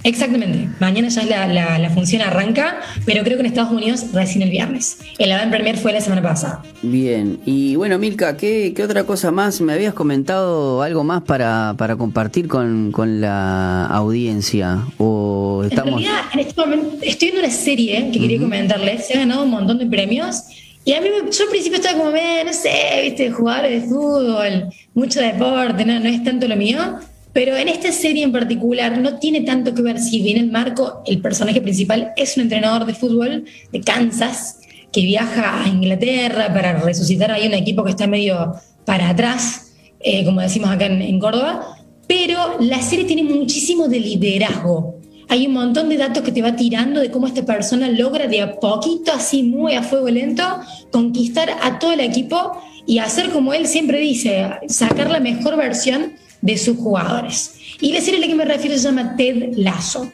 Exactamente. 0.04 0.68
Mañana 0.80 1.08
ya 1.08 1.46
la, 1.46 1.78
la, 1.78 1.90
función 1.90 2.22
arranca, 2.22 2.80
pero 3.04 3.22
creo 3.22 3.36
que 3.36 3.40
en 3.42 3.46
Estados 3.46 3.70
Unidos 3.70 4.06
recién 4.12 4.42
el 4.42 4.50
viernes. 4.50 4.98
El 5.18 5.30
Avant 5.30 5.50
Premier 5.50 5.76
fue 5.76 5.92
la 5.92 6.00
semana 6.00 6.22
pasada. 6.22 6.62
Bien. 6.82 7.38
Y 7.46 7.76
bueno, 7.76 7.98
Milka, 7.98 8.36
¿qué, 8.36 8.72
qué 8.74 8.82
otra 8.82 9.04
cosa 9.04 9.30
más? 9.30 9.60
¿Me 9.60 9.72
habías 9.72 9.94
comentado 9.94 10.82
algo 10.82 11.04
más 11.04 11.22
para, 11.22 11.74
para 11.78 11.96
compartir 11.96 12.48
con, 12.48 12.90
con 12.90 13.20
la 13.20 13.86
audiencia? 13.86 14.82
¿O 14.98 15.62
estamos... 15.64 16.00
En 16.00 16.06
realidad, 16.06 16.24
en 16.32 16.40
este 16.40 16.60
momento 16.60 16.96
estoy 17.02 17.28
viendo 17.28 17.46
una 17.46 17.54
serie 17.54 18.10
que 18.12 18.18
quería 18.18 18.40
comentarles. 18.40 19.06
Se 19.06 19.14
ha 19.14 19.18
ganado 19.18 19.44
un 19.44 19.50
montón 19.50 19.78
de 19.78 19.86
premios. 19.86 20.44
Y 20.84 20.94
a 20.94 21.00
mí, 21.00 21.08
yo 21.30 21.44
al 21.44 21.50
principio 21.50 21.76
estaba 21.76 21.96
como, 21.98 22.10
no 22.10 22.52
sé, 22.52 23.02
viste, 23.02 23.30
jugar 23.30 23.68
de 23.68 23.82
fútbol, 23.82 24.68
mucho 24.94 25.20
deporte, 25.20 25.84
no, 25.84 26.00
no 26.00 26.08
es 26.08 26.24
tanto 26.24 26.48
lo 26.48 26.56
mío. 26.56 26.98
Pero 27.32 27.56
en 27.56 27.68
esta 27.68 27.92
serie 27.92 28.24
en 28.24 28.32
particular 28.32 28.98
no 28.98 29.18
tiene 29.18 29.40
tanto 29.40 29.74
que 29.74 29.82
ver 29.82 29.98
si 29.98 30.20
bien 30.22 30.36
el 30.36 30.50
marco, 30.50 31.02
el 31.06 31.20
personaje 31.20 31.62
principal 31.62 32.12
es 32.16 32.36
un 32.36 32.42
entrenador 32.42 32.84
de 32.84 32.94
fútbol 32.94 33.44
de 33.72 33.80
Kansas 33.80 34.58
que 34.92 35.00
viaja 35.00 35.64
a 35.64 35.68
Inglaterra 35.68 36.52
para 36.52 36.78
resucitar 36.80 37.30
ahí 37.32 37.46
un 37.46 37.54
equipo 37.54 37.82
que 37.84 37.90
está 37.90 38.06
medio 38.06 38.54
para 38.84 39.08
atrás, 39.08 39.72
eh, 40.00 40.24
como 40.24 40.42
decimos 40.42 40.70
acá 40.70 40.86
en, 40.86 41.18
Córdoba, 41.18 41.76
pero 42.06 42.56
la 42.60 42.82
serie 42.82 43.06
tiene 43.06 43.22
muchísimo 43.22 43.88
de 43.88 44.00
liderazgo. 44.00 44.96
Hay 45.32 45.46
un 45.46 45.54
montón 45.54 45.88
de 45.88 45.96
datos 45.96 46.22
que 46.22 46.30
te 46.30 46.42
va 46.42 46.56
tirando 46.56 47.00
de 47.00 47.10
cómo 47.10 47.26
esta 47.26 47.42
persona 47.42 47.88
logra 47.88 48.26
de 48.26 48.42
a 48.42 48.60
poquito, 48.60 49.14
así 49.14 49.42
muy 49.42 49.72
a 49.72 49.82
fuego 49.82 50.10
lento, 50.10 50.44
conquistar 50.90 51.48
a 51.62 51.78
todo 51.78 51.94
el 51.94 52.00
equipo 52.00 52.62
y 52.84 52.98
hacer 52.98 53.30
como 53.30 53.54
él 53.54 53.66
siempre 53.66 53.98
dice, 53.98 54.46
sacar 54.68 55.08
la 55.08 55.20
mejor 55.20 55.56
versión 55.56 56.12
de 56.42 56.58
sus 56.58 56.76
jugadores. 56.76 57.54
Y 57.80 57.94
la 57.94 58.02
serie 58.02 58.18
a 58.18 58.20
la 58.20 58.26
que 58.26 58.34
me 58.34 58.44
refiero 58.44 58.76
se 58.76 58.82
llama 58.82 59.16
Ted 59.16 59.54
Lasso. 59.56 60.12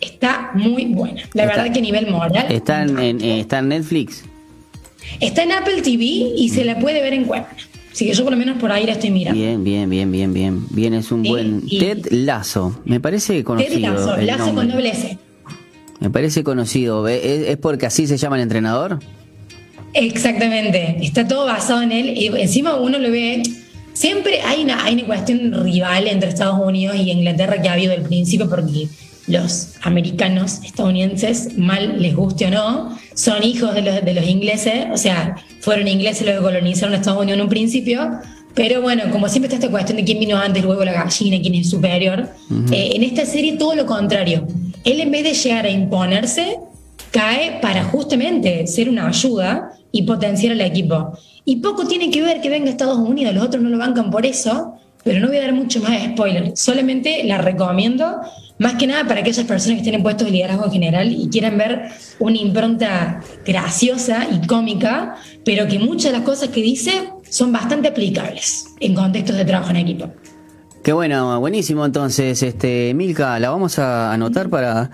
Está 0.00 0.52
muy 0.54 0.86
buena. 0.86 1.20
La 1.34 1.44
verdad 1.44 1.70
que 1.70 1.80
a 1.80 1.82
nivel 1.82 2.10
moral. 2.10 2.46
Está 2.48 2.82
en, 2.82 3.20
eh, 3.20 3.40
está 3.40 3.58
en 3.58 3.68
Netflix. 3.68 4.24
Está 5.20 5.42
en 5.42 5.52
Apple 5.52 5.82
TV 5.82 6.02
y 6.02 6.48
se 6.48 6.64
la 6.64 6.78
puede 6.78 7.02
ver 7.02 7.12
en 7.12 7.26
Cuevana. 7.26 7.54
Así 7.98 8.06
que 8.06 8.14
yo 8.14 8.22
por 8.22 8.32
lo 8.32 8.38
menos 8.38 8.58
por 8.58 8.70
ahí 8.70 8.86
la 8.86 8.92
estoy 8.92 9.10
mirando. 9.10 9.40
Bien, 9.40 9.64
bien, 9.64 9.90
bien, 9.90 10.12
bien, 10.12 10.32
bien. 10.32 10.66
Bien, 10.70 10.94
es 10.94 11.10
un 11.10 11.24
buen... 11.24 11.66
Ted 11.66 12.06
Lasso. 12.12 12.80
Me 12.84 13.00
parece 13.00 13.42
conocido. 13.42 13.74
Ted 13.74 13.80
Lasso, 13.80 14.16
Lasso 14.18 14.54
con 14.54 14.68
doble 14.68 14.90
S. 14.90 15.18
Me 15.98 16.08
parece 16.08 16.44
conocido. 16.44 17.08
¿Es, 17.08 17.56
porque 17.56 17.86
así 17.86 18.06
se 18.06 18.16
llama 18.16 18.36
el 18.36 18.42
entrenador? 18.42 19.00
Exactamente. 19.94 20.98
Está 21.00 21.26
todo 21.26 21.46
basado 21.46 21.82
en 21.82 21.90
él. 21.90 22.16
Y 22.16 22.28
encima 22.40 22.76
uno 22.76 23.00
lo 23.00 23.10
ve 23.10 23.42
Siempre 23.94 24.42
hay 24.42 24.62
una, 24.62 24.84
hay 24.84 24.94
una 24.94 25.06
cuestión 25.06 25.64
rival 25.64 26.06
entre 26.06 26.28
Estados 26.28 26.60
Unidos 26.64 26.94
y 26.94 27.10
Inglaterra 27.10 27.60
que 27.60 27.68
ha 27.68 27.72
habido 27.72 27.90
del 27.90 28.02
principio 28.02 28.48
porque 28.48 28.86
los 29.28 29.74
americanos 29.82 30.60
estadounidenses, 30.64 31.56
mal 31.56 32.00
les 32.00 32.14
guste 32.16 32.46
o 32.46 32.50
no, 32.50 32.98
son 33.14 33.42
hijos 33.42 33.74
de 33.74 33.82
los, 33.82 34.04
de 34.04 34.14
los 34.14 34.26
ingleses, 34.26 34.86
o 34.92 34.96
sea, 34.96 35.36
fueron 35.60 35.88
ingleses 35.88 36.26
los 36.26 36.36
que 36.36 36.42
colonizaron 36.42 36.94
Estados 36.94 37.20
Unidos 37.20 37.38
en 37.38 37.44
un 37.44 37.50
principio, 37.50 38.10
pero 38.54 38.82
bueno, 38.82 39.04
como 39.12 39.28
siempre 39.28 39.46
está 39.46 39.56
esta 39.56 39.70
cuestión 39.70 39.98
de 39.98 40.04
quién 40.04 40.18
vino 40.18 40.36
antes, 40.36 40.64
luego 40.64 40.84
la 40.84 40.92
gallina, 40.92 41.40
quién 41.40 41.54
es 41.54 41.70
superior, 41.70 42.28
eh, 42.72 42.90
en 42.94 43.04
esta 43.04 43.24
serie 43.24 43.56
todo 43.56 43.74
lo 43.74 43.86
contrario. 43.86 44.46
Él 44.84 45.00
en 45.00 45.10
vez 45.10 45.22
de 45.24 45.34
llegar 45.34 45.66
a 45.66 45.70
imponerse, 45.70 46.58
cae 47.10 47.58
para 47.60 47.84
justamente 47.84 48.66
ser 48.66 48.88
una 48.88 49.08
ayuda 49.08 49.72
y 49.92 50.02
potenciar 50.02 50.52
al 50.52 50.60
equipo. 50.60 51.16
Y 51.44 51.56
poco 51.56 51.86
tiene 51.86 52.10
que 52.10 52.20
ver 52.22 52.40
que 52.40 52.50
venga 52.50 52.68
Estados 52.68 52.98
Unidos, 52.98 53.34
los 53.34 53.44
otros 53.44 53.62
no 53.62 53.68
lo 53.70 53.78
bancan 53.78 54.10
por 54.10 54.26
eso, 54.26 54.74
pero 55.04 55.20
no 55.20 55.28
voy 55.28 55.36
a 55.36 55.42
dar 55.42 55.52
mucho 55.52 55.80
más 55.80 56.02
spoiler. 56.04 56.52
Solamente 56.56 57.24
la 57.24 57.38
recomiendo, 57.38 58.20
más 58.58 58.74
que 58.74 58.86
nada 58.86 59.06
para 59.06 59.20
aquellas 59.20 59.46
personas 59.46 59.78
que 59.78 59.82
tienen 59.82 60.02
puestos 60.02 60.26
de 60.26 60.32
liderazgo 60.32 60.64
en 60.66 60.72
general 60.72 61.12
y 61.12 61.28
quieran 61.28 61.56
ver 61.58 61.88
una 62.18 62.36
impronta 62.36 63.20
graciosa 63.46 64.26
y 64.30 64.46
cómica, 64.46 65.16
pero 65.44 65.66
que 65.68 65.78
muchas 65.78 66.12
de 66.12 66.18
las 66.18 66.26
cosas 66.26 66.48
que 66.48 66.62
dice 66.62 67.10
son 67.28 67.52
bastante 67.52 67.88
aplicables 67.88 68.66
en 68.80 68.94
contextos 68.94 69.36
de 69.36 69.44
trabajo 69.44 69.70
en 69.70 69.76
equipo. 69.76 70.10
Qué 70.82 70.92
bueno, 70.92 71.38
buenísimo. 71.40 71.84
Entonces, 71.84 72.42
este 72.42 72.94
Milka, 72.94 73.38
la 73.38 73.50
vamos 73.50 73.78
a 73.78 74.12
anotar 74.12 74.48
para 74.48 74.90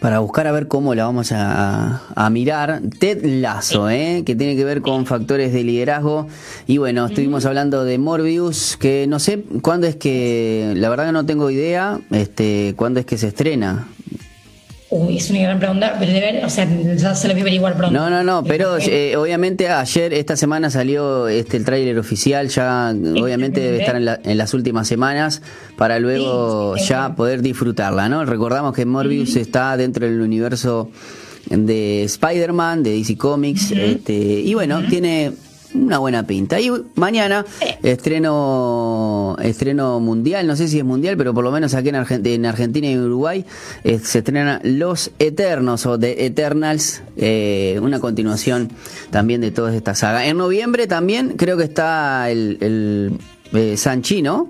para 0.00 0.18
buscar 0.18 0.46
a 0.46 0.52
ver 0.52 0.68
cómo 0.68 0.94
la 0.94 1.04
vamos 1.04 1.32
a, 1.32 2.30
mirar. 2.30 2.80
Ted 2.98 3.24
Lazo, 3.24 3.88
¿eh? 3.90 4.22
que 4.24 4.34
tiene 4.34 4.56
que 4.56 4.64
ver 4.64 4.80
con 4.82 5.06
factores 5.06 5.52
de 5.52 5.64
liderazgo. 5.64 6.26
Y 6.66 6.78
bueno, 6.78 7.06
estuvimos 7.06 7.44
hablando 7.46 7.84
de 7.84 7.98
Morbius, 7.98 8.76
que 8.76 9.06
no 9.06 9.18
sé 9.18 9.44
cuándo 9.62 9.86
es 9.86 9.96
que, 9.96 10.74
la 10.76 10.88
verdad 10.88 11.06
que 11.06 11.12
no 11.12 11.26
tengo 11.26 11.50
idea, 11.50 12.00
este, 12.10 12.74
cuándo 12.76 13.00
es 13.00 13.06
que 13.06 13.18
se 13.18 13.28
estrena. 13.28 13.86
Uy, 14.96 15.16
es 15.16 15.28
una 15.28 15.40
gran 15.40 15.58
pregunta, 15.58 15.96
pero 15.98 16.12
de 16.12 16.20
ver, 16.20 16.44
o 16.44 16.48
sea, 16.48 16.68
ya 16.94 17.16
se 17.16 17.26
lo 17.26 17.34
voy 17.34 17.40
a 17.40 17.42
averiguar 17.42 17.76
pronto. 17.76 17.98
No, 17.98 18.08
no, 18.10 18.22
no, 18.22 18.44
pero 18.44 18.78
eh, 18.78 19.16
obviamente 19.16 19.68
ayer, 19.68 20.14
esta 20.14 20.36
semana 20.36 20.70
salió 20.70 21.26
este 21.26 21.56
el 21.56 21.64
tráiler 21.64 21.98
oficial, 21.98 22.48
ya 22.48 22.94
obviamente 22.94 23.60
debe 23.60 23.80
estar 23.80 23.96
en, 23.96 24.38
las 24.38 24.54
últimas 24.54 24.86
semanas 24.86 25.42
para 25.76 25.98
luego 25.98 26.76
ya 26.76 27.16
poder 27.16 27.42
disfrutarla, 27.42 28.08
¿no? 28.08 28.24
Recordamos 28.24 28.72
que 28.72 28.86
Morbius 28.86 29.34
está 29.34 29.76
dentro 29.76 30.06
del 30.06 30.20
universo 30.20 30.92
de 31.50 32.04
Spider-Man, 32.04 32.84
de 32.84 32.92
DC 32.92 33.16
Comics, 33.16 33.72
este, 33.72 34.14
y 34.14 34.54
bueno, 34.54 34.80
tiene 34.88 35.32
una 35.74 35.98
buena 35.98 36.26
pinta. 36.26 36.60
Y 36.60 36.70
mañana 36.94 37.44
estreno 37.82 39.36
estreno 39.42 40.00
mundial, 40.00 40.46
no 40.46 40.56
sé 40.56 40.68
si 40.68 40.78
es 40.78 40.84
mundial, 40.84 41.16
pero 41.16 41.34
por 41.34 41.44
lo 41.44 41.50
menos 41.50 41.74
aquí 41.74 41.88
en, 41.88 41.96
en 41.96 42.46
Argentina 42.46 42.88
y 42.88 42.98
Uruguay 42.98 43.44
eh, 43.82 43.98
se 43.98 44.18
estrena 44.18 44.60
Los 44.62 45.10
Eternos 45.18 45.86
o 45.86 45.98
The 45.98 46.26
Eternals, 46.26 47.02
eh, 47.16 47.78
una 47.82 48.00
continuación 48.00 48.70
también 49.10 49.40
de 49.40 49.50
toda 49.50 49.74
esta 49.74 49.94
saga. 49.94 50.26
En 50.26 50.36
noviembre 50.38 50.86
también 50.86 51.34
creo 51.36 51.56
que 51.56 51.64
está 51.64 52.30
el, 52.30 52.58
el 52.60 53.18
eh, 53.52 53.76
Sanchi, 53.76 54.22
¿no? 54.22 54.48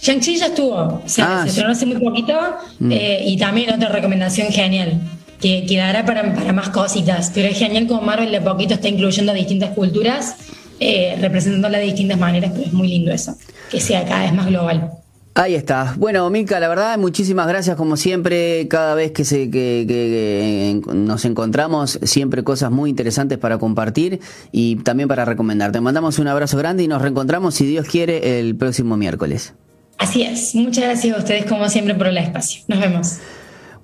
Shang-Chi 0.00 0.36
ya 0.36 0.46
estuvo, 0.48 1.00
se, 1.06 1.22
ah, 1.22 1.44
estrenó 1.46 1.70
hace 1.70 1.86
muy 1.86 1.96
poquito 1.96 2.34
mm. 2.78 2.92
y 3.24 3.38
también 3.38 3.72
otra 3.72 3.88
recomendación 3.88 4.48
genial 4.48 5.00
que 5.44 5.66
quedará 5.66 6.06
para, 6.06 6.22
más 6.54 6.70
cositas, 6.70 7.30
pero 7.34 7.48
es 7.48 7.58
genial 7.58 7.86
como 7.86 8.00
Marvel 8.00 8.32
de 8.32 8.40
poquito 8.40 8.72
está 8.72 8.88
incluyendo 8.88 9.34
distintas 9.34 9.72
culturas, 9.72 10.36
eh, 10.80 11.18
representándolas 11.20 11.82
de 11.82 11.86
distintas 11.88 12.18
maneras, 12.18 12.52
pero 12.54 12.64
es 12.64 12.72
muy 12.72 12.88
lindo 12.88 13.12
eso, 13.12 13.36
que 13.70 13.78
sea 13.78 14.06
cada 14.06 14.22
vez 14.22 14.32
más 14.32 14.46
global. 14.46 14.92
Ahí 15.34 15.54
está. 15.54 15.96
Bueno, 15.98 16.30
Mica, 16.30 16.58
la 16.60 16.68
verdad, 16.68 16.96
muchísimas 16.96 17.46
gracias 17.46 17.76
como 17.76 17.98
siempre. 17.98 18.68
Cada 18.68 18.94
vez 18.94 19.12
que, 19.12 19.26
se, 19.26 19.50
que, 19.50 20.80
nos 20.94 21.26
encontramos, 21.26 21.98
siempre 22.04 22.42
cosas 22.42 22.70
muy 22.70 22.88
interesantes 22.88 23.36
para 23.36 23.58
compartir 23.58 24.20
y 24.50 24.76
también 24.76 25.10
para 25.10 25.26
recomendar. 25.26 25.72
Te 25.72 25.80
mandamos 25.82 26.18
un 26.18 26.28
abrazo 26.28 26.56
grande 26.56 26.84
y 26.84 26.88
nos 26.88 27.02
reencontramos, 27.02 27.54
si 27.54 27.66
Dios 27.66 27.86
quiere, 27.86 28.40
el 28.40 28.56
próximo 28.56 28.96
miércoles. 28.96 29.52
Así 29.98 30.22
es. 30.22 30.54
Muchas 30.54 30.84
gracias 30.84 31.14
a 31.14 31.18
ustedes 31.18 31.44
como 31.44 31.68
siempre 31.68 31.94
por 31.94 32.06
el 32.06 32.16
espacio. 32.16 32.62
Nos 32.68 32.80
vemos. 32.80 33.18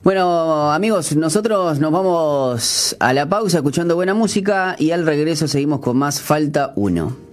Bueno, 0.03 0.73
amigos, 0.73 1.15
nosotros 1.15 1.79
nos 1.79 1.93
vamos 1.93 2.97
a 2.99 3.13
la 3.13 3.29
pausa 3.29 3.59
escuchando 3.59 3.97
buena 3.97 4.15
música 4.15 4.75
y 4.79 4.93
al 4.93 5.05
regreso 5.05 5.47
seguimos 5.47 5.81
con 5.81 5.99
más 5.99 6.23
Falta 6.23 6.73
1. 6.75 7.30